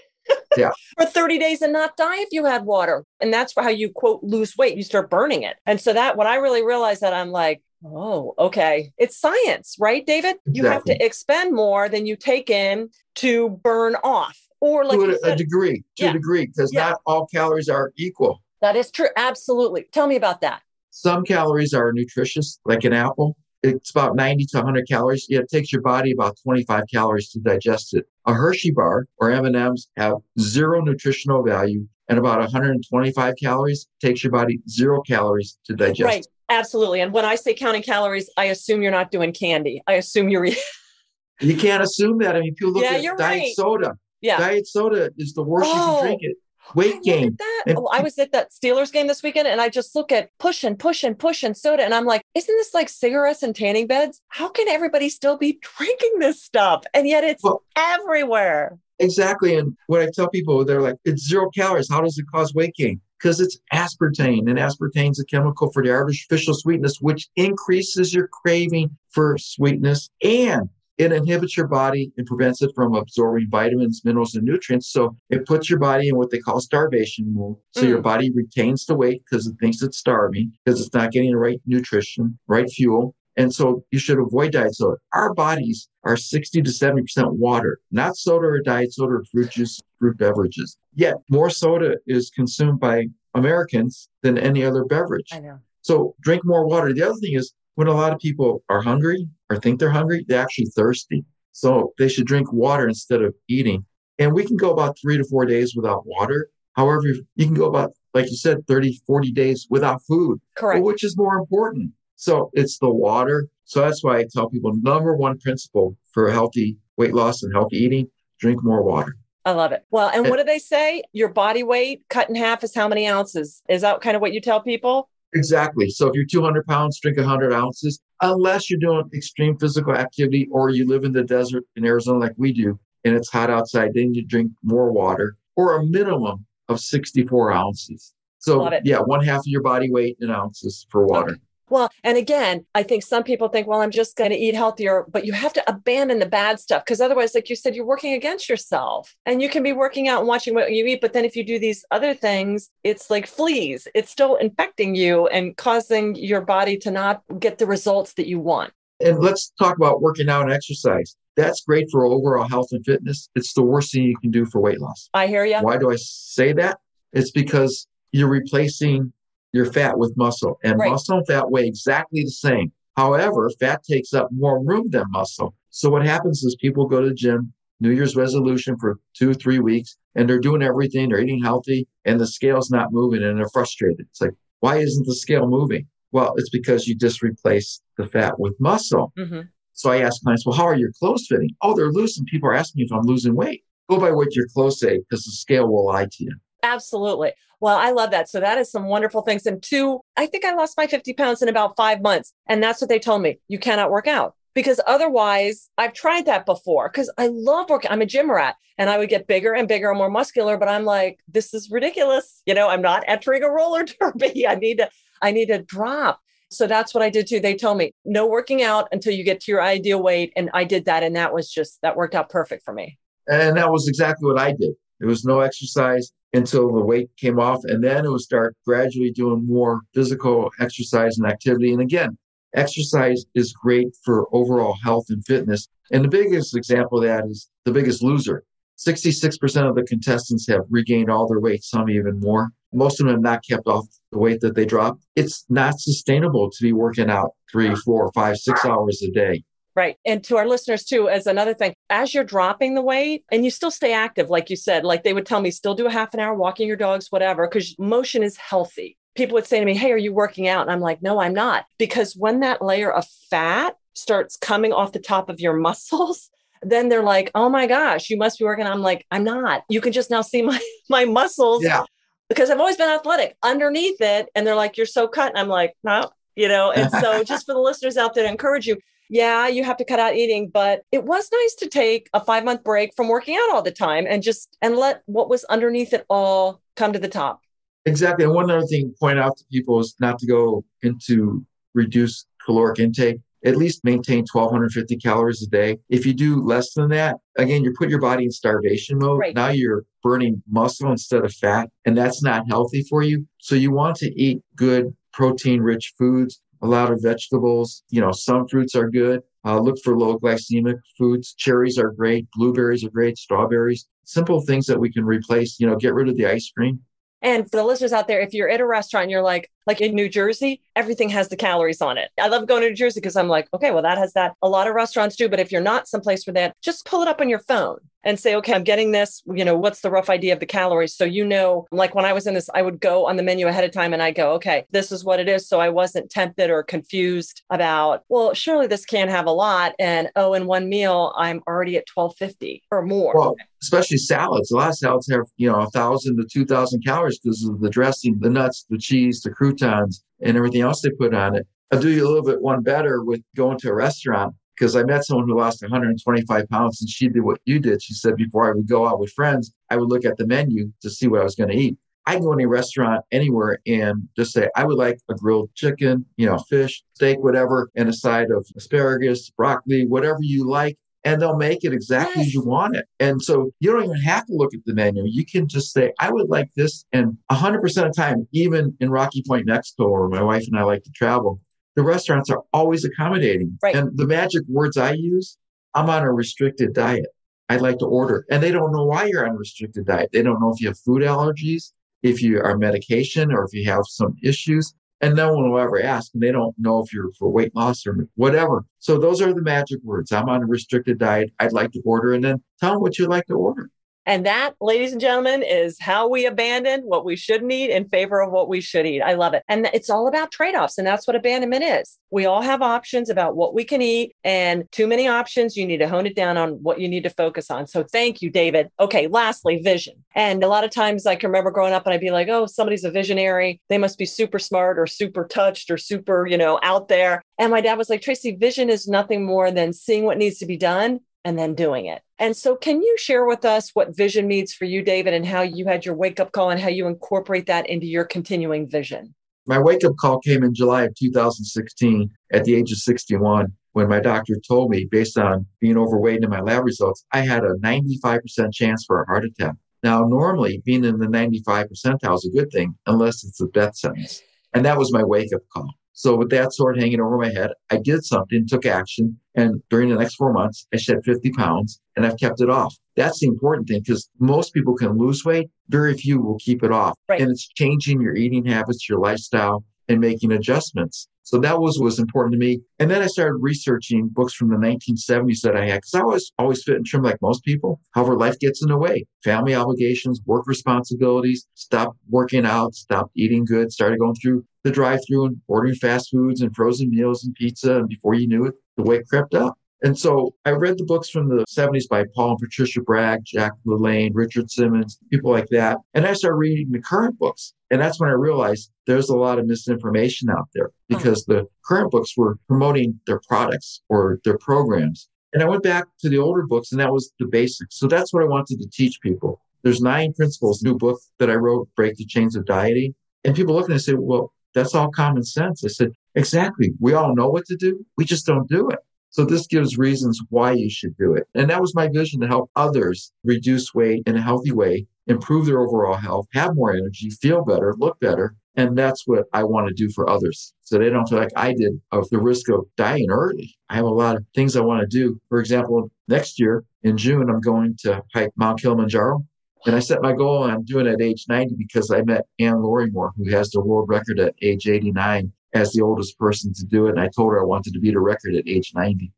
yeah. 0.58 0.70
for 0.98 1.06
30 1.06 1.38
days 1.38 1.62
and 1.62 1.72
not 1.72 1.96
die 1.96 2.20
if 2.20 2.28
you 2.32 2.44
had 2.44 2.64
water. 2.64 3.04
And 3.20 3.32
that's 3.32 3.54
how 3.56 3.68
you 3.68 3.90
quote 3.90 4.22
lose 4.22 4.56
weight. 4.56 4.76
You 4.76 4.82
start 4.82 5.10
burning 5.10 5.42
it. 5.42 5.56
And 5.66 5.80
so 5.80 5.92
that 5.92 6.16
when 6.16 6.26
I 6.26 6.36
really 6.36 6.64
realized 6.64 7.00
that, 7.02 7.12
I'm 7.12 7.30
like, 7.30 7.62
oh, 7.84 8.34
okay. 8.38 8.92
It's 8.98 9.16
science, 9.16 9.76
right, 9.78 10.04
David? 10.06 10.36
You 10.46 10.66
have 10.66 10.84
to 10.84 11.04
expend 11.04 11.54
more 11.54 11.88
than 11.88 12.06
you 12.06 12.16
take 12.16 12.50
in 12.50 12.90
to 13.16 13.50
burn 13.62 13.96
off. 14.02 14.38
Or 14.60 14.84
like 14.86 14.98
to 14.98 15.18
a, 15.22 15.32
a 15.32 15.36
degree, 15.36 15.84
to 15.96 16.04
Yeah. 16.04 16.10
a 16.10 16.12
degree, 16.14 16.46
because 16.46 16.72
Yeah. 16.72 16.90
not 16.90 17.00
all 17.06 17.26
calories 17.26 17.68
are 17.68 17.92
equal. 17.96 18.42
that 18.62 18.74
is 18.74 18.90
true. 18.90 19.08
Absolutely. 19.16 19.86
Tell 19.92 20.06
me 20.06 20.16
about 20.16 20.40
that. 20.40 20.62
Some 20.90 21.24
calories 21.24 21.74
are 21.74 21.92
nutritious, 21.92 22.58
like 22.64 22.84
an 22.84 22.94
apple. 22.94 23.36
It's 23.62 23.90
about 23.90 24.14
90 24.16 24.44
to 24.46 24.58
100 24.58 24.86
calories. 24.88 25.26
Yet 25.28 25.42
it 25.44 25.48
takes 25.50 25.72
your 25.72 25.82
body 25.82 26.12
about 26.12 26.36
25 26.42 26.84
calories 26.92 27.30
to 27.30 27.40
digest 27.40 27.94
it. 27.94 28.06
A 28.26 28.32
Hershey 28.34 28.70
bar 28.70 29.06
or 29.18 29.30
M&Ms 29.30 29.88
have 29.96 30.14
zero 30.38 30.80
nutritional 30.82 31.42
value 31.42 31.86
and 32.08 32.18
about 32.18 32.38
125 32.38 33.34
calories 33.42 33.88
takes 34.00 34.22
your 34.22 34.30
body 34.32 34.60
zero 34.68 35.00
calories 35.02 35.58
to 35.64 35.74
digest. 35.74 36.02
Right. 36.06 36.26
Absolutely. 36.48 37.00
And 37.00 37.12
when 37.12 37.24
I 37.24 37.34
say 37.34 37.54
counting 37.54 37.82
calories, 37.82 38.30
I 38.36 38.44
assume 38.44 38.80
you're 38.82 38.92
not 38.92 39.10
doing 39.10 39.32
candy. 39.32 39.82
I 39.88 39.94
assume 39.94 40.28
you're, 40.28 40.46
You 41.40 41.56
can't 41.56 41.82
assume 41.82 42.18
that. 42.18 42.36
I 42.36 42.40
mean, 42.40 42.54
people 42.54 42.72
look 42.74 42.84
Yeah, 42.84 42.92
at 42.92 43.02
diet 43.02 43.18
right. 43.18 43.54
soda. 43.54 43.98
yeah. 44.20 44.38
Diet 44.38 44.66
soda 44.68 45.10
is 45.18 45.34
the 45.34 45.42
worst 45.42 45.66
you 45.68 45.74
Oh, 45.76 45.96
can 45.98 46.06
drink 46.06 46.20
it. 46.22 46.36
I 46.68 46.72
Weight 46.74 46.94
look 46.94 47.02
gain. 47.04 47.36
that. 47.38 47.74
Oh, 47.76 47.86
I 47.92 48.02
was 48.02 48.18
at 48.18 48.32
that 48.32 48.50
Steelers 48.52 48.92
game 48.92 49.06
this 49.06 49.22
weekend 49.22 49.46
and 49.48 49.60
I 49.60 49.68
just 49.68 49.94
look 49.94 50.10
at 50.12 50.30
push 50.38 50.64
and 50.64 50.78
push 50.78 51.04
and 51.04 51.18
push 51.18 51.42
and 51.42 51.56
soda. 51.56 51.82
And 51.84 51.94
I'm 51.94 52.04
like, 52.04 52.22
isn't 52.34 52.54
this 52.56 52.74
like 52.74 52.88
cigarettes 52.88 53.42
and 53.42 53.54
tanning 53.54 53.86
beds? 53.86 54.20
How 54.28 54.48
can 54.48 54.68
everybody 54.68 55.08
still 55.08 55.36
be 55.36 55.58
drinking 55.76 56.18
this 56.18 56.42
stuff? 56.42 56.84
And 56.94 57.06
yet 57.06 57.24
it's 57.24 57.42
Well- 57.42 57.62
everywhere. 57.76 58.78
Exactly. 58.98 59.56
And 59.56 59.76
when 59.88 60.00
I 60.00 60.08
tell 60.14 60.28
people, 60.30 60.64
they're 60.64 60.80
like, 60.80 60.96
it's 61.04 61.28
zero 61.28 61.50
calories. 61.50 61.88
How 61.90 62.00
does 62.00 62.18
it 62.18 62.24
cause 62.32 62.54
weight 62.54 62.74
gain? 62.74 63.00
Because 63.18 63.40
it's 63.40 63.58
aspartame, 63.72 64.48
and 64.48 64.58
aspartame 64.58 65.10
is 65.10 65.18
a 65.20 65.24
chemical 65.24 65.70
for 65.72 65.82
the 65.82 65.90
artificial 65.90 66.52
sweetness, 66.54 66.98
which 67.00 67.28
increases 67.36 68.12
your 68.14 68.28
craving 68.28 68.90
for 69.10 69.36
sweetness 69.38 70.10
and 70.22 70.68
it 70.98 71.12
inhibits 71.12 71.56
your 71.56 71.66
body 71.66 72.10
and 72.16 72.26
prevents 72.26 72.62
it 72.62 72.70
from 72.74 72.94
absorbing 72.94 73.48
vitamins, 73.50 74.02
minerals, 74.04 74.34
and 74.34 74.44
nutrients. 74.44 74.90
So 74.90 75.16
it 75.28 75.46
puts 75.46 75.68
your 75.68 75.78
body 75.78 76.08
in 76.08 76.16
what 76.16 76.30
they 76.30 76.38
call 76.38 76.60
starvation 76.60 77.34
mode. 77.34 77.56
So 77.72 77.84
your 77.84 77.98
Mm. 77.98 78.04
body 78.04 78.30
retains 78.32 78.86
the 78.86 78.94
weight 78.94 79.22
because 79.24 79.46
it 79.46 79.56
thinks 79.60 79.82
it's 79.82 79.98
starving, 79.98 80.52
because 80.64 80.80
it's 80.80 80.94
not 80.94 81.12
getting 81.12 81.30
the 81.32 81.36
right 81.38 81.60
nutrition, 81.66 82.38
right 82.46 82.68
fuel. 82.70 83.14
And 83.38 83.52
so 83.52 83.84
you 83.90 83.98
should 83.98 84.18
avoid 84.18 84.52
diet 84.52 84.74
soda. 84.74 84.96
Our 85.12 85.34
bodies 85.34 85.88
are 86.04 86.16
60 86.16 86.62
to 86.62 86.70
70% 86.72 87.34
water, 87.34 87.78
not 87.90 88.16
soda 88.16 88.46
or 88.46 88.60
diet 88.62 88.94
soda 88.94 89.16
or 89.16 89.24
fruit 89.30 89.50
juice, 89.50 89.78
fruit 89.98 90.16
beverages. 90.16 90.78
Yet 90.94 91.16
more 91.28 91.50
soda 91.50 91.96
is 92.06 92.30
consumed 92.30 92.80
by 92.80 93.08
Americans 93.34 94.08
than 94.22 94.38
any 94.38 94.64
other 94.64 94.84
beverage. 94.84 95.28
I 95.32 95.40
know. 95.40 95.58
So 95.82 96.14
drink 96.20 96.42
more 96.46 96.66
water. 96.66 96.94
The 96.94 97.02
other 97.02 97.18
thing 97.20 97.34
is 97.34 97.52
when 97.76 97.86
a 97.88 97.94
lot 97.94 98.12
of 98.12 98.18
people 98.18 98.62
are 98.68 98.82
hungry 98.82 99.28
or 99.48 99.56
think 99.58 99.78
they're 99.78 99.90
hungry, 99.90 100.24
they're 100.26 100.42
actually 100.42 100.66
thirsty. 100.74 101.24
So 101.52 101.92
they 101.98 102.08
should 102.08 102.26
drink 102.26 102.52
water 102.52 102.88
instead 102.88 103.22
of 103.22 103.34
eating. 103.48 103.84
And 104.18 104.32
we 104.32 104.44
can 104.44 104.56
go 104.56 104.70
about 104.72 104.96
three 105.00 105.16
to 105.16 105.24
four 105.24 105.46
days 105.46 105.74
without 105.76 106.02
water. 106.06 106.48
However, 106.74 107.02
you 107.36 107.44
can 107.46 107.54
go 107.54 107.66
about, 107.66 107.92
like 108.14 108.26
you 108.30 108.36
said, 108.36 108.66
30, 108.66 109.00
40 109.06 109.32
days 109.32 109.66
without 109.70 110.02
food. 110.02 110.40
Correct. 110.56 110.84
Which 110.84 111.04
is 111.04 111.16
more 111.16 111.36
important? 111.36 111.92
So 112.16 112.50
it's 112.54 112.78
the 112.78 112.90
water. 112.90 113.48
So 113.64 113.80
that's 113.82 114.02
why 114.02 114.18
I 114.18 114.26
tell 114.30 114.48
people 114.48 114.72
number 114.82 115.14
one 115.14 115.38
principle 115.38 115.96
for 116.12 116.30
healthy 116.30 116.76
weight 116.96 117.14
loss 117.14 117.42
and 117.42 117.52
healthy 117.54 117.76
eating 117.76 118.08
drink 118.40 118.62
more 118.62 118.82
water. 118.82 119.16
I 119.44 119.52
love 119.52 119.72
it. 119.72 119.84
Well, 119.90 120.08
and 120.12 120.26
Eh. 120.26 120.30
what 120.30 120.38
do 120.38 120.44
they 120.44 120.58
say? 120.58 121.02
Your 121.12 121.28
body 121.28 121.62
weight 121.62 122.02
cut 122.08 122.28
in 122.28 122.34
half 122.34 122.64
is 122.64 122.74
how 122.74 122.88
many 122.88 123.06
ounces? 123.06 123.62
Is 123.68 123.82
that 123.82 124.00
kind 124.00 124.16
of 124.16 124.20
what 124.22 124.32
you 124.32 124.40
tell 124.40 124.60
people? 124.60 125.08
Exactly. 125.36 125.90
So 125.90 126.08
if 126.08 126.14
you're 126.14 126.24
200 126.24 126.66
pounds, 126.66 126.98
drink 127.00 127.18
100 127.18 127.52
ounces, 127.52 128.00
unless 128.22 128.70
you're 128.70 128.80
doing 128.80 129.08
extreme 129.14 129.56
physical 129.58 129.94
activity 129.94 130.48
or 130.50 130.70
you 130.70 130.86
live 130.86 131.04
in 131.04 131.12
the 131.12 131.22
desert 131.22 131.64
in 131.76 131.84
Arizona 131.84 132.18
like 132.18 132.32
we 132.36 132.52
do, 132.52 132.78
and 133.04 133.14
it's 133.14 133.30
hot 133.30 133.50
outside, 133.50 133.92
then 133.94 134.14
you 134.14 134.24
drink 134.26 134.50
more 134.62 134.90
water 134.90 135.36
or 135.54 135.76
a 135.76 135.86
minimum 135.86 136.44
of 136.68 136.80
64 136.80 137.52
ounces. 137.52 138.14
So 138.38 138.70
yeah, 138.84 138.98
one 138.98 139.24
half 139.24 139.40
of 139.40 139.46
your 139.46 139.62
body 139.62 139.90
weight 139.90 140.16
in 140.20 140.30
ounces 140.30 140.86
for 140.90 141.06
water. 141.06 141.38
Well, 141.68 141.90
and 142.04 142.16
again, 142.16 142.64
I 142.74 142.82
think 142.82 143.02
some 143.02 143.24
people 143.24 143.48
think, 143.48 143.66
well, 143.66 143.80
I'm 143.80 143.90
just 143.90 144.16
going 144.16 144.30
to 144.30 144.36
eat 144.36 144.54
healthier, 144.54 145.04
but 145.08 145.24
you 145.24 145.32
have 145.32 145.52
to 145.54 145.68
abandon 145.68 146.20
the 146.20 146.26
bad 146.26 146.60
stuff 146.60 146.84
because 146.84 147.00
otherwise, 147.00 147.34
like 147.34 147.50
you 147.50 147.56
said, 147.56 147.74
you're 147.74 147.84
working 147.84 148.12
against 148.12 148.48
yourself. 148.48 149.14
And 149.26 149.42
you 149.42 149.48
can 149.48 149.62
be 149.62 149.72
working 149.72 150.08
out 150.08 150.20
and 150.20 150.28
watching 150.28 150.54
what 150.54 150.72
you 150.72 150.86
eat, 150.86 151.00
but 151.00 151.12
then 151.12 151.24
if 151.24 151.34
you 151.34 151.44
do 151.44 151.58
these 151.58 151.84
other 151.90 152.14
things, 152.14 152.70
it's 152.84 153.10
like 153.10 153.26
fleas. 153.26 153.88
It's 153.94 154.10
still 154.10 154.36
infecting 154.36 154.94
you 154.94 155.26
and 155.28 155.56
causing 155.56 156.14
your 156.14 156.40
body 156.40 156.76
to 156.78 156.90
not 156.90 157.22
get 157.40 157.58
the 157.58 157.66
results 157.66 158.14
that 158.14 158.28
you 158.28 158.38
want. 158.38 158.72
And 159.00 159.18
let's 159.18 159.52
talk 159.58 159.76
about 159.76 160.00
working 160.00 160.28
out 160.28 160.42
and 160.42 160.52
exercise. 160.52 161.16
That's 161.36 161.62
great 161.62 161.88
for 161.90 162.06
overall 162.06 162.48
health 162.48 162.68
and 162.70 162.84
fitness. 162.84 163.28
It's 163.34 163.52
the 163.52 163.62
worst 163.62 163.92
thing 163.92 164.04
you 164.04 164.16
can 164.16 164.30
do 164.30 164.46
for 164.46 164.60
weight 164.60 164.80
loss. 164.80 165.10
I 165.12 165.26
hear 165.26 165.44
you. 165.44 165.58
Why 165.60 165.76
do 165.76 165.90
I 165.90 165.96
say 165.96 166.54
that? 166.54 166.78
It's 167.12 167.30
because 167.30 167.86
you're 168.12 168.28
replacing 168.28 169.12
your 169.56 169.72
fat 169.72 169.98
with 169.98 170.16
muscle, 170.16 170.58
and 170.62 170.78
Right. 170.78 170.90
muscle 170.90 171.16
and 171.16 171.26
fat 171.26 171.50
weigh 171.50 171.66
exactly 171.66 172.22
the 172.22 172.30
same. 172.30 172.70
However, 172.96 173.50
fat 173.58 173.82
takes 173.82 174.12
up 174.14 174.28
more 174.30 174.62
room 174.62 174.88
than 174.90 175.04
muscle. 175.10 175.54
So 175.70 175.90
what 175.90 176.04
happens 176.06 176.44
is 176.44 176.56
people 176.60 176.86
go 176.86 177.00
to 177.00 177.08
the 177.08 177.14
gym, 177.14 177.52
New 177.80 177.90
Year's 177.90 178.16
resolution 178.16 178.76
for 178.78 178.98
two, 179.14 179.34
three 179.34 179.58
weeks, 179.58 179.96
and 180.14 180.28
they're 180.28 180.38
doing 180.38 180.62
everything, 180.62 181.08
they're 181.08 181.20
eating 181.20 181.42
healthy, 181.42 181.86
and 182.04 182.18
the 182.20 182.26
scale's 182.26 182.70
not 182.70 182.92
moving, 182.92 183.22
and 183.22 183.38
they're 183.38 183.48
frustrated. 183.50 184.06
It's 184.10 184.20
like, 184.20 184.30
why 184.60 184.76
isn't 184.76 185.06
the 185.06 185.14
scale 185.14 185.46
moving? 185.46 185.86
Well, 186.12 186.34
it's 186.36 186.48
because 186.50 186.86
you 186.86 186.94
just 186.96 187.20
replaced 187.22 187.82
the 187.98 188.06
fat 188.06 188.38
with 188.38 188.54
muscle. 188.60 189.12
Mhm. 189.18 189.48
So 189.72 189.90
I 189.90 189.98
ask 190.00 190.22
clients, 190.22 190.46
well, 190.46 190.56
how 190.56 190.64
are 190.64 190.76
your 190.76 190.92
clothes 190.98 191.26
fitting? 191.28 191.50
Oh, 191.60 191.74
they're 191.74 191.92
loose. 191.92 192.16
And 192.16 192.26
people 192.26 192.48
are 192.48 192.54
asking 192.54 192.80
me 192.80 192.86
if 192.86 192.92
I'm 192.92 193.04
losing 193.06 193.34
weight. 193.34 193.62
Go 193.90 194.00
by 194.00 194.10
what 194.10 194.34
your 194.34 194.46
clothes 194.54 194.80
say 194.80 194.98
because 194.98 195.24
the 195.24 195.32
scale 195.32 195.68
will 195.70 195.84
lie 195.86 196.06
to 196.06 196.24
you. 196.24 196.34
Absolutely. 196.66 197.32
Well, 197.60 197.76
I 197.76 197.92
love 197.92 198.10
that. 198.10 198.28
So 198.28 198.40
that 198.40 198.58
is 198.58 198.70
some 198.70 198.86
wonderful 198.86 199.22
things. 199.22 199.46
And 199.46 199.62
two, 199.62 200.00
I 200.16 200.26
think 200.26 200.44
I 200.44 200.54
lost 200.54 200.76
my 200.76 200.86
50 200.86 201.14
pounds 201.14 201.42
in 201.42 201.48
about 201.48 201.76
five 201.76 202.02
months. 202.02 202.32
And 202.48 202.62
that's 202.62 202.80
what 202.80 202.90
they 202.90 202.98
told 202.98 203.22
me. 203.22 203.38
You 203.48 203.58
cannot 203.58 203.90
work 203.90 204.06
out 204.06 204.34
because 204.52 204.80
otherwise 204.86 205.70
I've 205.78 205.92
tried 205.92 206.26
that 206.26 206.44
before 206.44 206.88
because 206.88 207.10
I 207.18 207.28
love 207.28 207.70
working. 207.70 207.90
I'm 207.90 208.02
a 208.02 208.06
gym 208.06 208.30
rat 208.30 208.56
and 208.78 208.90
I 208.90 208.98
would 208.98 209.08
get 209.08 209.28
bigger 209.28 209.54
and 209.54 209.68
bigger 209.68 209.88
and 209.90 209.96
more 209.96 210.10
muscular, 210.10 210.58
but 210.58 210.68
I'm 210.68 210.84
like, 210.84 211.20
this 211.28 211.54
is 211.54 211.70
ridiculous. 211.70 212.42
You 212.46 212.54
know, 212.54 212.68
I'm 212.68 212.82
not 212.82 213.04
entering 213.06 213.42
a 213.42 213.50
roller 213.50 213.84
derby. 214.00 214.46
I 214.46 214.56
need 214.56 214.78
to, 214.78 214.90
I 215.22 215.30
need 215.30 215.46
to 215.46 215.62
drop. 215.62 216.20
So 216.50 216.66
that's 216.66 216.94
what 216.94 217.02
I 217.02 217.10
did 217.10 217.28
too. 217.28 217.40
They 217.40 217.54
told 217.54 217.78
me 217.78 217.92
no 218.04 218.26
working 218.26 218.62
out 218.62 218.88
until 218.92 219.12
you 219.12 219.24
get 219.24 219.40
to 219.42 219.52
your 219.52 219.62
ideal 219.62 220.02
weight. 220.02 220.32
And 220.36 220.50
I 220.52 220.64
did 220.64 220.84
that. 220.86 221.02
And 221.02 221.14
that 221.16 221.32
was 221.32 221.50
just, 221.50 221.80
that 221.82 221.96
worked 221.96 222.14
out 222.14 222.28
perfect 222.28 222.64
for 222.64 222.74
me. 222.74 222.98
And 223.28 223.56
that 223.56 223.70
was 223.70 223.88
exactly 223.88 224.26
what 224.26 224.40
I 224.40 224.52
did. 224.52 224.74
There 225.00 225.08
was 225.08 225.24
no 225.24 225.40
exercise 225.40 226.12
until 226.36 226.72
the 226.72 226.84
weight 226.84 227.10
came 227.16 227.38
off. 227.38 227.64
And 227.64 227.82
then 227.82 228.04
it 228.04 228.10
would 228.10 228.20
start 228.20 228.56
gradually 228.64 229.10
doing 229.10 229.46
more 229.46 229.80
physical 229.94 230.50
exercise 230.60 231.18
and 231.18 231.26
activity. 231.26 231.72
And 231.72 231.80
again, 231.82 232.16
exercise 232.54 233.24
is 233.34 233.52
great 233.52 233.88
for 234.04 234.26
overall 234.32 234.76
health 234.84 235.06
and 235.08 235.24
fitness. 235.24 235.68
And 235.90 236.04
the 236.04 236.08
biggest 236.08 236.56
example 236.56 236.98
of 236.98 237.04
that 237.04 237.24
is 237.26 237.48
the 237.64 237.72
biggest 237.72 238.02
loser. 238.02 238.44
66% 238.78 239.68
of 239.68 239.74
the 239.74 239.84
contestants 239.84 240.46
have 240.48 240.62
regained 240.68 241.10
all 241.10 241.26
their 241.26 241.40
weight, 241.40 241.64
some 241.64 241.88
even 241.88 242.20
more. 242.20 242.50
Most 242.74 243.00
of 243.00 243.06
them 243.06 243.14
have 243.14 243.22
not 243.22 243.44
kept 243.48 243.66
off 243.66 243.86
the 244.12 244.18
weight 244.18 244.40
that 244.40 244.54
they 244.54 244.66
dropped. 244.66 245.06
It's 245.16 245.46
not 245.48 245.80
sustainable 245.80 246.50
to 246.50 246.62
be 246.62 246.74
working 246.74 247.08
out 247.08 247.30
three, 247.50 247.74
four, 247.76 248.10
five, 248.12 248.36
six 248.36 248.64
hours 248.66 249.02
a 249.02 249.10
day. 249.10 249.44
Right. 249.76 249.96
And 250.06 250.24
to 250.24 250.38
our 250.38 250.48
listeners 250.48 250.84
too, 250.84 251.10
as 251.10 251.26
another 251.26 251.52
thing, 251.52 251.74
as 251.90 252.14
you're 252.14 252.24
dropping 252.24 252.74
the 252.74 252.80
weight 252.80 253.24
and 253.30 253.44
you 253.44 253.50
still 253.50 253.70
stay 253.70 253.92
active, 253.92 254.30
like 254.30 254.48
you 254.48 254.56
said, 254.56 254.84
like 254.86 255.04
they 255.04 255.12
would 255.12 255.26
tell 255.26 255.42
me, 255.42 255.50
still 255.50 255.74
do 255.74 255.86
a 255.86 255.90
half 255.90 256.14
an 256.14 256.20
hour 256.20 256.34
walking 256.34 256.66
your 256.66 256.78
dogs, 256.78 257.08
whatever, 257.12 257.46
because 257.46 257.78
motion 257.78 258.22
is 258.22 258.38
healthy. 258.38 258.96
People 259.14 259.34
would 259.34 259.46
say 259.46 259.60
to 259.60 259.66
me, 259.66 259.74
Hey, 259.76 259.92
are 259.92 259.98
you 259.98 260.14
working 260.14 260.48
out? 260.48 260.62
And 260.62 260.70
I'm 260.70 260.80
like, 260.80 261.02
No, 261.02 261.20
I'm 261.20 261.34
not. 261.34 261.66
Because 261.78 262.14
when 262.14 262.40
that 262.40 262.62
layer 262.62 262.90
of 262.90 263.06
fat 263.30 263.76
starts 263.92 264.38
coming 264.38 264.72
off 264.72 264.92
the 264.92 264.98
top 264.98 265.28
of 265.28 265.40
your 265.40 265.52
muscles, 265.58 266.30
then 266.62 266.88
they're 266.88 267.02
like, 267.02 267.30
Oh 267.34 267.50
my 267.50 267.66
gosh, 267.66 268.08
you 268.08 268.16
must 268.16 268.38
be 268.38 268.46
working. 268.46 268.66
I'm 268.66 268.80
like, 268.80 269.04
I'm 269.10 269.24
not. 269.24 269.62
You 269.68 269.82
can 269.82 269.92
just 269.92 270.10
now 270.10 270.22
see 270.22 270.40
my 270.40 270.58
my 270.88 271.04
muscles 271.04 271.62
Yeah. 271.62 271.84
because 272.30 272.48
I've 272.48 272.60
always 272.60 272.76
been 272.78 272.88
athletic 272.88 273.36
underneath 273.42 274.00
it. 274.00 274.28
And 274.34 274.46
they're 274.46 274.56
like, 274.56 274.78
You're 274.78 274.86
so 274.86 275.06
cut. 275.06 275.28
And 275.30 275.38
I'm 275.38 275.48
like, 275.48 275.74
No, 275.84 276.08
you 276.34 276.48
know, 276.48 276.70
and 276.72 276.90
so 276.90 277.22
just 277.32 277.44
for 277.44 277.52
the 277.52 277.60
listeners 277.60 277.98
out 277.98 278.14
there 278.14 278.24
to 278.24 278.30
encourage 278.30 278.66
you, 278.66 278.78
yeah, 279.08 279.48
you 279.48 279.64
have 279.64 279.76
to 279.78 279.84
cut 279.84 279.98
out 279.98 280.14
eating, 280.14 280.48
but 280.48 280.82
it 280.92 281.04
was 281.04 281.28
nice 281.32 281.54
to 281.56 281.68
take 281.68 282.08
a 282.12 282.24
five 282.24 282.44
month 282.44 282.64
break 282.64 282.92
from 282.94 283.08
working 283.08 283.36
out 283.36 283.54
all 283.54 283.62
the 283.62 283.72
time 283.72 284.06
and 284.08 284.22
just 284.22 284.56
and 284.62 284.76
let 284.76 285.02
what 285.06 285.28
was 285.28 285.44
underneath 285.44 285.92
it 285.92 286.04
all 286.08 286.60
come 286.76 286.92
to 286.92 286.98
the 286.98 287.08
top. 287.08 287.40
Exactly. 287.84 288.24
And 288.24 288.34
one 288.34 288.50
other 288.50 288.66
thing 288.66 288.90
to 288.90 288.96
point 288.98 289.18
out 289.18 289.36
to 289.36 289.44
people 289.50 289.78
is 289.80 289.94
not 290.00 290.18
to 290.18 290.26
go 290.26 290.64
into 290.82 291.46
reduced 291.74 292.26
caloric 292.44 292.80
intake. 292.80 293.18
At 293.44 293.56
least 293.56 293.84
maintain 293.84 294.24
1250 294.30 294.96
calories 294.96 295.40
a 295.42 295.46
day. 295.48 295.78
If 295.88 296.04
you 296.04 296.14
do 296.14 296.42
less 296.42 296.72
than 296.74 296.88
that, 296.88 297.16
again, 297.36 297.62
you 297.62 297.72
put 297.78 297.88
your 297.88 298.00
body 298.00 298.24
in 298.24 298.30
starvation 298.32 298.98
mode. 298.98 299.20
Right. 299.20 299.36
Now 299.36 299.50
you're 299.50 299.84
burning 300.02 300.42
muscle 300.50 300.90
instead 300.90 301.24
of 301.24 301.32
fat, 301.32 301.70
and 301.84 301.96
that's 301.96 302.24
not 302.24 302.48
healthy 302.48 302.82
for 302.88 303.02
you. 303.02 303.24
So 303.38 303.54
you 303.54 303.70
want 303.70 303.96
to 303.98 304.20
eat 304.20 304.42
good 304.56 304.92
protein 305.12 305.60
rich 305.60 305.94
foods, 305.96 306.40
a 306.62 306.66
lot 306.66 306.92
of 306.92 307.02
vegetables. 307.02 307.82
You 307.90 308.00
know, 308.00 308.12
some 308.12 308.46
fruits 308.48 308.74
are 308.74 308.88
good. 308.88 309.22
Uh, 309.44 309.60
look 309.60 309.76
for 309.82 309.96
low 309.96 310.18
glycemic 310.18 310.80
foods. 310.98 311.34
Cherries 311.34 311.78
are 311.78 311.90
great. 311.90 312.26
Blueberries 312.32 312.84
are 312.84 312.90
great. 312.90 313.18
Strawberries. 313.18 313.86
Simple 314.04 314.40
things 314.40 314.66
that 314.66 314.78
we 314.78 314.92
can 314.92 315.04
replace. 315.04 315.60
You 315.60 315.68
know, 315.68 315.76
get 315.76 315.94
rid 315.94 316.08
of 316.08 316.16
the 316.16 316.26
ice 316.26 316.50
cream. 316.56 316.80
And 317.22 317.50
for 317.50 317.56
the 317.56 317.64
listeners 317.64 317.92
out 317.92 318.08
there, 318.08 318.20
if 318.20 318.34
you're 318.34 318.48
at 318.48 318.60
a 318.60 318.66
restaurant 318.66 319.04
and 319.04 319.10
you're 319.10 319.22
like, 319.22 319.50
like 319.66 319.80
in 319.80 319.94
New 319.94 320.08
Jersey, 320.08 320.60
everything 320.76 321.08
has 321.08 321.28
the 321.28 321.36
calories 321.36 321.80
on 321.80 321.98
it. 321.98 322.10
I 322.20 322.28
love 322.28 322.46
going 322.46 322.62
to 322.62 322.68
New 322.68 322.76
Jersey 322.76 323.00
because 323.00 323.16
I'm 323.16 323.28
like, 323.28 323.48
okay, 323.54 323.70
well, 323.70 323.82
that 323.82 323.98
has 323.98 324.12
that. 324.12 324.34
A 324.42 324.48
lot 324.48 324.68
of 324.68 324.74
restaurants 324.74 325.16
do. 325.16 325.28
But 325.28 325.40
if 325.40 325.50
you're 325.50 325.62
not 325.62 325.88
someplace 325.88 326.26
where 326.26 326.34
that, 326.34 326.56
just 326.62 326.84
pull 326.84 327.02
it 327.02 327.08
up 327.08 327.20
on 327.20 327.28
your 327.28 327.38
phone 327.40 327.78
and 328.06 328.20
say, 328.20 328.36
okay, 328.36 328.54
I'm 328.54 328.62
getting 328.62 328.92
this. 328.92 329.22
You 329.26 329.44
know, 329.44 329.56
what's 329.56 329.80
the 329.80 329.90
rough 329.90 330.08
idea 330.08 330.32
of 330.32 330.40
the 330.40 330.46
calories? 330.46 330.94
So 330.94 331.04
you 331.04 331.24
know, 331.26 331.66
like 331.72 331.94
when 331.94 332.04
I 332.04 332.12
was 332.12 332.26
in 332.26 332.34
this, 332.34 332.48
I 332.54 332.62
would 332.62 332.80
go 332.80 333.06
on 333.06 333.16
the 333.16 333.22
menu 333.22 333.48
ahead 333.48 333.64
of 333.64 333.72
time 333.72 333.92
and 333.92 334.00
I 334.00 334.12
go, 334.12 334.32
okay, 334.34 334.64
this 334.70 334.92
is 334.92 335.04
what 335.04 335.18
it 335.18 335.28
is. 335.28 335.46
So 335.48 335.60
I 335.60 335.68
wasn't 335.68 336.08
tempted 336.08 336.48
or 336.48 336.62
confused 336.62 337.42
about, 337.50 338.04
well, 338.08 338.32
surely 338.32 338.68
this 338.68 338.84
can't 338.84 339.10
have 339.10 339.26
a 339.26 339.32
lot. 339.32 339.74
And 339.80 340.08
oh, 340.14 340.34
in 340.34 340.46
one 340.46 340.68
meal, 340.68 341.12
I'm 341.18 341.42
already 341.48 341.76
at 341.76 341.84
1250 341.92 342.62
or 342.70 342.82
more. 342.82 343.12
Well, 343.12 343.36
especially 343.60 343.98
salads. 343.98 344.52
A 344.52 344.56
lot 344.56 344.68
of 344.68 344.76
salads 344.76 345.10
have, 345.10 345.26
you 345.36 345.50
know, 345.50 345.60
a 345.60 345.70
thousand 345.70 346.16
to 346.18 346.26
two 346.32 346.46
thousand 346.46 346.84
calories 346.84 347.18
because 347.18 347.44
of 347.44 347.60
the 347.60 347.70
dressing, 347.70 348.18
the 348.20 348.30
nuts, 348.30 348.64
the 348.70 348.78
cheese, 348.78 349.20
the 349.22 349.30
croutons, 349.30 350.04
and 350.22 350.36
everything 350.36 350.60
else 350.60 350.80
they 350.80 350.90
put 350.90 351.12
on 351.12 351.34
it. 351.34 351.46
I'll 351.72 351.80
do 351.80 351.90
you 351.90 352.06
a 352.06 352.08
little 352.08 352.22
bit 352.22 352.40
one 352.40 352.62
better 352.62 353.02
with 353.02 353.20
going 353.34 353.58
to 353.58 353.70
a 353.70 353.74
restaurant 353.74 354.36
because 354.58 354.76
I 354.76 354.82
met 354.84 355.04
someone 355.04 355.28
who 355.28 355.36
lost 355.36 355.62
125 355.62 356.48
pounds 356.48 356.80
and 356.80 356.88
she 356.88 357.08
did 357.08 357.22
what 357.22 357.40
you 357.44 357.58
did. 357.58 357.82
She 357.82 357.94
said 357.94 358.16
before 358.16 358.48
I 358.48 358.54
would 358.54 358.68
go 358.68 358.86
out 358.86 358.98
with 359.00 359.10
friends, 359.12 359.52
I 359.70 359.76
would 359.76 359.88
look 359.88 360.04
at 360.04 360.16
the 360.16 360.26
menu 360.26 360.72
to 360.82 360.90
see 360.90 361.08
what 361.08 361.20
I 361.20 361.24
was 361.24 361.34
going 361.34 361.50
to 361.50 361.56
eat. 361.56 361.76
I 362.08 362.14
can 362.14 362.22
go 362.22 362.32
any 362.32 362.46
restaurant 362.46 363.04
anywhere 363.10 363.58
and 363.66 364.08
just 364.16 364.32
say, 364.32 364.48
I 364.54 364.64
would 364.64 364.76
like 364.78 364.98
a 365.10 365.14
grilled 365.14 365.50
chicken, 365.54 366.06
you 366.16 366.26
know, 366.26 366.38
fish, 366.38 366.82
steak, 366.94 367.18
whatever, 367.18 367.68
and 367.74 367.88
a 367.88 367.92
side 367.92 368.30
of 368.30 368.46
asparagus, 368.56 369.28
broccoli, 369.30 369.86
whatever 369.86 370.18
you 370.20 370.48
like. 370.48 370.78
And 371.04 371.22
they'll 371.22 371.36
make 371.36 371.64
it 371.64 371.72
exactly 371.72 372.22
Yes. 372.22 372.26
as 372.28 372.34
you 372.34 372.42
want 372.42 372.74
it. 372.74 372.86
And 372.98 373.22
so 373.22 373.52
you 373.60 373.70
don't 373.70 373.84
even 373.84 373.96
have 373.98 374.26
to 374.26 374.34
look 374.34 374.52
at 374.54 374.60
the 374.66 374.74
menu. 374.74 375.04
You 375.06 375.24
can 375.24 375.46
just 375.46 375.72
say, 375.72 375.92
I 376.00 376.10
would 376.10 376.28
like 376.28 376.50
this. 376.56 376.84
And 376.92 377.16
100% 377.30 377.62
of 377.62 377.62
the 377.74 377.92
time, 377.96 378.26
even 378.32 378.76
in 378.80 378.90
Rocky 378.90 379.22
Point, 379.26 379.46
Mexico, 379.46 379.88
where 379.88 380.08
my 380.08 380.22
wife 380.22 380.44
and 380.48 380.58
I 380.58 380.64
like 380.64 380.82
to 380.82 380.90
travel, 380.90 381.40
the 381.76 381.82
restaurants 381.82 382.30
are 382.30 382.42
always 382.52 382.84
accommodating. 382.84 383.56
Right. 383.62 383.76
And 383.76 383.96
the 383.96 384.06
magic 384.06 384.42
words 384.48 384.76
I 384.76 384.92
use, 384.92 385.38
I'm 385.74 385.88
on 385.88 386.02
a 386.02 386.12
restricted 386.12 386.72
diet. 386.72 387.06
I'd 387.48 387.60
like 387.60 387.78
to 387.78 387.86
order. 387.86 388.24
And 388.30 388.42
they 388.42 388.50
don't 388.50 388.72
know 388.72 388.84
why 388.84 389.04
you're 389.04 389.26
on 389.28 389.34
a 389.34 389.38
restricted 389.38 389.86
diet. 389.86 390.10
They 390.12 390.22
don't 390.22 390.40
know 390.40 390.52
if 390.52 390.60
you 390.60 390.68
have 390.68 390.78
food 390.78 391.02
allergies, 391.02 391.72
if 392.02 392.22
you 392.22 392.40
are 392.40 392.58
medication, 392.58 393.30
or 393.30 393.44
if 393.44 393.52
you 393.52 393.70
have 393.70 393.82
some 393.86 394.16
issues. 394.24 394.74
And 395.02 395.14
no 395.14 395.34
one 395.34 395.50
will 395.50 395.60
ever 395.60 395.80
ask. 395.80 396.12
And 396.14 396.22
they 396.22 396.32
don't 396.32 396.54
know 396.58 396.82
if 396.82 396.92
you're 396.92 397.12
for 397.18 397.30
weight 397.30 397.54
loss 397.54 397.86
or 397.86 398.08
whatever. 398.14 398.64
So 398.78 398.98
those 398.98 399.20
are 399.20 399.34
the 399.34 399.42
magic 399.42 399.80
words. 399.84 400.10
I'm 400.10 400.28
on 400.30 400.42
a 400.42 400.46
restricted 400.46 400.98
diet. 400.98 401.30
I'd 401.38 401.52
like 401.52 401.72
to 401.72 401.82
order. 401.84 402.14
And 402.14 402.24
then 402.24 402.42
tell 402.58 402.72
them 402.72 402.80
what 402.80 402.98
you'd 402.98 403.10
like 403.10 403.26
to 403.26 403.34
order. 403.34 403.70
And 404.06 404.24
that, 404.24 404.54
ladies 404.60 404.92
and 404.92 405.00
gentlemen, 405.00 405.42
is 405.42 405.78
how 405.80 406.08
we 406.08 406.26
abandon 406.26 406.82
what 406.82 407.04
we 407.04 407.16
shouldn't 407.16 407.50
eat 407.50 407.70
in 407.70 407.88
favor 407.88 408.22
of 408.22 408.30
what 408.30 408.48
we 408.48 408.60
should 408.60 408.86
eat. 408.86 409.02
I 409.02 409.14
love 409.14 409.34
it. 409.34 409.42
And 409.48 409.68
it's 409.74 409.90
all 409.90 410.06
about 410.06 410.30
trade 410.30 410.54
offs. 410.54 410.78
And 410.78 410.86
that's 410.86 411.06
what 411.08 411.16
abandonment 411.16 411.64
is. 411.64 411.98
We 412.10 412.24
all 412.24 412.40
have 412.40 412.62
options 412.62 413.10
about 413.10 413.34
what 413.34 413.52
we 413.52 413.64
can 413.64 413.82
eat, 413.82 414.14
and 414.22 414.64
too 414.70 414.86
many 414.86 415.08
options. 415.08 415.56
You 415.56 415.66
need 415.66 415.78
to 415.78 415.88
hone 415.88 416.06
it 416.06 416.14
down 416.14 416.36
on 416.36 416.52
what 416.62 416.80
you 416.80 416.88
need 416.88 417.02
to 417.02 417.10
focus 417.10 417.50
on. 417.50 417.66
So 417.66 417.82
thank 417.82 418.22
you, 418.22 418.30
David. 418.30 418.68
Okay, 418.78 419.08
lastly, 419.08 419.60
vision. 419.62 420.04
And 420.14 420.44
a 420.44 420.48
lot 420.48 420.64
of 420.64 420.70
times 420.70 421.04
I 421.04 421.16
can 421.16 421.28
remember 421.28 421.50
growing 421.50 421.72
up 421.72 421.84
and 421.84 421.92
I'd 421.92 422.00
be 422.00 422.10
like, 422.10 422.28
oh, 422.28 422.46
somebody's 422.46 422.84
a 422.84 422.90
visionary. 422.90 423.60
They 423.68 423.78
must 423.78 423.98
be 423.98 424.06
super 424.06 424.38
smart 424.38 424.78
or 424.78 424.86
super 424.86 425.26
touched 425.26 425.70
or 425.70 425.76
super, 425.76 426.26
you 426.26 426.38
know, 426.38 426.60
out 426.62 426.88
there. 426.88 427.22
And 427.38 427.50
my 427.50 427.60
dad 427.60 427.76
was 427.76 427.90
like, 427.90 428.02
Tracy, 428.02 428.36
vision 428.36 428.70
is 428.70 428.86
nothing 428.86 429.26
more 429.26 429.50
than 429.50 429.72
seeing 429.72 430.04
what 430.04 430.16
needs 430.16 430.38
to 430.38 430.46
be 430.46 430.56
done 430.56 431.00
and 431.26 431.36
then 431.36 431.54
doing 431.56 431.86
it. 431.86 432.02
And 432.20 432.36
so, 432.36 432.54
can 432.54 432.80
you 432.80 432.96
share 432.98 433.26
with 433.26 433.44
us 433.44 433.70
what 433.74 433.96
vision 433.96 434.28
means 434.28 434.54
for 434.54 434.64
you, 434.64 434.80
David, 434.80 435.12
and 435.12 435.26
how 435.26 435.42
you 435.42 435.66
had 435.66 435.84
your 435.84 435.96
wake 435.96 436.20
up 436.20 436.30
call 436.30 436.50
and 436.50 436.60
how 436.60 436.68
you 436.68 436.86
incorporate 436.86 437.46
that 437.46 437.68
into 437.68 437.86
your 437.86 438.04
continuing 438.04 438.70
vision? 438.70 439.12
My 439.44 439.58
wake 439.58 439.84
up 439.84 439.96
call 440.00 440.20
came 440.20 440.44
in 440.44 440.54
July 440.54 440.84
of 440.84 440.94
2016 440.94 442.08
at 442.32 442.44
the 442.44 442.54
age 442.54 442.70
of 442.70 442.78
61 442.78 443.52
when 443.72 443.88
my 443.88 443.98
doctor 443.98 444.36
told 444.48 444.70
me, 444.70 444.86
based 444.90 445.18
on 445.18 445.46
being 445.60 445.76
overweight 445.76 446.22
and 446.22 446.30
my 446.30 446.40
lab 446.40 446.64
results, 446.64 447.04
I 447.12 447.20
had 447.20 447.44
a 447.44 447.54
95% 447.56 448.20
chance 448.52 448.84
for 448.86 449.02
a 449.02 449.06
heart 449.06 449.24
attack. 449.24 449.56
Now, 449.82 450.04
normally 450.04 450.62
being 450.64 450.84
in 450.84 450.98
the 450.98 451.08
95 451.08 451.66
percentile 451.66 452.14
is 452.14 452.24
a 452.24 452.38
good 452.38 452.50
thing 452.52 452.76
unless 452.86 453.24
it's 453.24 453.40
a 453.40 453.48
death 453.48 453.76
sentence. 453.76 454.22
And 454.54 454.64
that 454.64 454.78
was 454.78 454.92
my 454.92 455.02
wake 455.02 455.34
up 455.34 455.42
call. 455.52 455.74
So 455.96 456.14
with 456.14 456.28
that 456.28 456.52
sword 456.52 456.78
hanging 456.78 457.00
over 457.00 457.16
my 457.16 457.30
head, 457.30 457.52
I 457.70 457.78
did 457.78 458.04
something, 458.04 458.46
took 458.46 458.66
action. 458.66 459.18
And 459.34 459.62
during 459.70 459.88
the 459.88 459.96
next 459.96 460.16
four 460.16 460.30
months, 460.30 460.66
I 460.72 460.76
shed 460.76 460.98
50 461.06 461.30
pounds 461.30 461.80
and 461.96 462.04
I've 462.04 462.18
kept 462.18 462.42
it 462.42 462.50
off. 462.50 462.76
That's 462.96 463.20
the 463.20 463.28
important 463.28 463.66
thing 463.66 463.80
because 463.80 464.10
most 464.18 464.52
people 464.52 464.74
can 464.76 464.98
lose 464.98 465.24
weight. 465.24 465.48
Very 465.70 465.94
few 465.94 466.20
will 466.20 466.36
keep 466.38 466.62
it 466.62 466.70
off. 466.70 466.98
Right. 467.08 467.22
And 467.22 467.30
it's 467.30 467.48
changing 467.48 468.02
your 468.02 468.14
eating 468.14 468.44
habits, 468.44 468.86
your 468.90 468.98
lifestyle 468.98 469.64
and 469.88 470.00
making 470.00 470.32
adjustments. 470.32 471.08
So 471.22 471.38
that 471.40 471.60
was 471.60 471.80
was 471.80 471.98
important 471.98 472.34
to 472.34 472.38
me. 472.38 472.60
And 472.78 472.88
then 472.88 473.02
I 473.02 473.08
started 473.08 473.38
researching 473.40 474.08
books 474.12 474.32
from 474.32 474.48
the 474.48 474.56
1970s 474.56 475.40
that 475.40 475.56
I 475.56 475.66
had 475.66 475.78
because 475.78 475.94
I 475.94 476.04
was 476.04 476.32
always 476.38 476.62
fit 476.62 476.76
and 476.76 476.86
trim 476.86 477.02
like 477.02 477.20
most 477.20 477.42
people. 477.42 477.80
However, 477.94 478.16
life 478.16 478.38
gets 478.38 478.62
in 478.62 478.68
the 478.68 478.78
way. 478.78 479.06
Family 479.24 479.52
obligations, 479.54 480.20
work 480.24 480.46
responsibilities, 480.46 481.48
stopped 481.54 481.98
working 482.08 482.46
out, 482.46 482.74
stopped 482.74 483.10
eating 483.16 483.44
good, 483.44 483.72
started 483.72 483.98
going 483.98 484.14
through 484.14 484.44
the 484.62 484.70
drive-through 484.70 485.26
and 485.26 485.40
ordering 485.48 485.74
fast 485.74 486.10
foods 486.12 486.42
and 486.42 486.54
frozen 486.54 486.90
meals 486.90 487.24
and 487.24 487.34
pizza. 487.34 487.76
And 487.78 487.88
before 487.88 488.14
you 488.14 488.28
knew 488.28 488.46
it, 488.46 488.54
the 488.76 488.84
weight 488.84 489.08
crept 489.08 489.34
up. 489.34 489.58
And 489.82 489.98
so 489.98 490.34
I 490.44 490.50
read 490.50 490.78
the 490.78 490.84
books 490.84 491.10
from 491.10 491.28
the 491.28 491.44
70s 491.48 491.88
by 491.88 492.04
Paul 492.14 492.30
and 492.30 492.38
Patricia 492.38 492.80
Bragg, 492.80 493.24
Jack 493.24 493.52
LaLanne, 493.66 494.12
Richard 494.14 494.50
Simmons, 494.50 494.98
people 495.10 495.30
like 495.30 495.48
that. 495.50 495.78
And 495.94 496.06
I 496.06 496.14
started 496.14 496.36
reading 496.36 496.72
the 496.72 496.80
current 496.80 497.18
books. 497.18 497.52
And 497.70 497.80
that's 497.80 498.00
when 498.00 498.08
I 498.08 498.14
realized 498.14 498.70
there's 498.86 499.10
a 499.10 499.16
lot 499.16 499.38
of 499.38 499.46
misinformation 499.46 500.30
out 500.30 500.48
there 500.54 500.68
oh. 500.68 500.72
because 500.88 501.24
the 501.26 501.46
current 501.64 501.90
books 501.90 502.16
were 502.16 502.38
promoting 502.48 502.98
their 503.06 503.20
products 503.28 503.82
or 503.88 504.18
their 504.24 504.38
programs. 504.38 505.08
And 505.34 505.42
I 505.42 505.46
went 505.46 505.62
back 505.62 505.86
to 506.00 506.08
the 506.08 506.18
older 506.18 506.46
books 506.46 506.72
and 506.72 506.80
that 506.80 506.92
was 506.92 507.12
the 507.18 507.26
basics. 507.26 507.78
So 507.78 507.86
that's 507.86 508.12
what 508.12 508.22
I 508.22 508.26
wanted 508.26 508.60
to 508.60 508.68
teach 508.70 509.00
people. 509.02 509.42
There's 509.62 509.82
nine 509.82 510.14
principles, 510.14 510.62
new 510.62 510.78
book 510.78 511.00
that 511.18 511.30
I 511.30 511.34
wrote, 511.34 511.68
Break 511.76 511.96
the 511.96 512.06
Chains 512.06 512.36
of 512.36 512.46
Dieting. 512.46 512.94
And 513.24 513.34
people 513.34 513.54
look 513.54 513.68
and 513.68 513.80
say, 513.80 513.94
well, 513.94 514.32
that's 514.54 514.74
all 514.74 514.90
common 514.90 515.24
sense. 515.24 515.64
I 515.64 515.68
said, 515.68 515.90
exactly. 516.14 516.72
We 516.80 516.94
all 516.94 517.14
know 517.14 517.28
what 517.28 517.44
to 517.46 517.56
do. 517.56 517.84
We 517.98 518.06
just 518.06 518.24
don't 518.24 518.48
do 518.48 518.70
it. 518.70 518.78
So 519.16 519.24
this 519.24 519.46
gives 519.46 519.78
reasons 519.78 520.20
why 520.28 520.52
you 520.52 520.68
should 520.68 520.94
do 520.98 521.14
it. 521.14 521.26
And 521.34 521.48
that 521.48 521.62
was 521.62 521.74
my 521.74 521.88
vision 521.88 522.20
to 522.20 522.26
help 522.26 522.50
others 522.54 523.12
reduce 523.24 523.72
weight 523.72 524.02
in 524.06 524.14
a 524.14 524.20
healthy 524.20 524.52
way, 524.52 524.86
improve 525.06 525.46
their 525.46 525.60
overall 525.60 525.94
health, 525.94 526.26
have 526.34 526.54
more 526.54 526.74
energy, 526.74 527.08
feel 527.08 527.42
better, 527.42 527.74
look 527.78 527.98
better. 527.98 528.34
And 528.56 528.76
that's 528.76 529.04
what 529.06 529.24
I 529.32 529.42
want 529.44 529.68
to 529.68 529.74
do 529.74 529.90
for 529.94 530.10
others. 530.10 530.52
So 530.60 530.78
they 530.78 530.90
don't 530.90 531.08
feel 531.08 531.18
like 531.18 531.30
I 531.34 531.54
did 531.54 531.80
of 531.92 532.06
the 532.10 532.20
risk 532.20 532.50
of 532.50 532.66
dying 532.76 533.08
early. 533.08 533.56
I 533.70 533.76
have 533.76 533.86
a 533.86 533.88
lot 533.88 534.16
of 534.16 534.26
things 534.34 534.54
I 534.54 534.60
want 534.60 534.82
to 534.82 534.86
do. 534.86 535.18
For 535.30 535.40
example, 535.40 535.90
next 536.08 536.38
year 536.38 536.64
in 536.82 536.98
June, 536.98 537.30
I'm 537.30 537.40
going 537.40 537.74
to 537.84 538.02
hike 538.12 538.32
Mount 538.36 538.60
Kilimanjaro. 538.60 539.24
And 539.64 539.74
I 539.74 539.78
set 539.78 540.02
my 540.02 540.12
goal 540.12 540.42
on 540.42 540.64
doing 540.64 540.86
it 540.86 540.92
at 540.92 541.00
age 541.00 541.24
90 541.26 541.54
because 541.56 541.90
I 541.90 542.02
met 542.02 542.26
Anne 542.38 542.56
Lorimor, 542.56 543.12
who 543.16 543.30
has 543.30 543.48
the 543.50 543.62
world 543.62 543.88
record 543.88 544.20
at 544.20 544.34
age 544.42 544.68
89 544.68 545.32
as 545.56 545.72
the 545.72 545.82
oldest 545.82 546.18
person 546.18 546.52
to 546.54 546.64
do 546.64 546.86
it. 546.86 546.90
And 546.90 547.00
I 547.00 547.08
told 547.14 547.32
her 547.32 547.40
I 547.40 547.44
wanted 547.44 547.72
to 547.74 547.80
beat 547.80 547.94
a 547.94 548.00
record 548.00 548.34
at 548.34 548.46
age 548.46 548.72
90. 548.74 549.12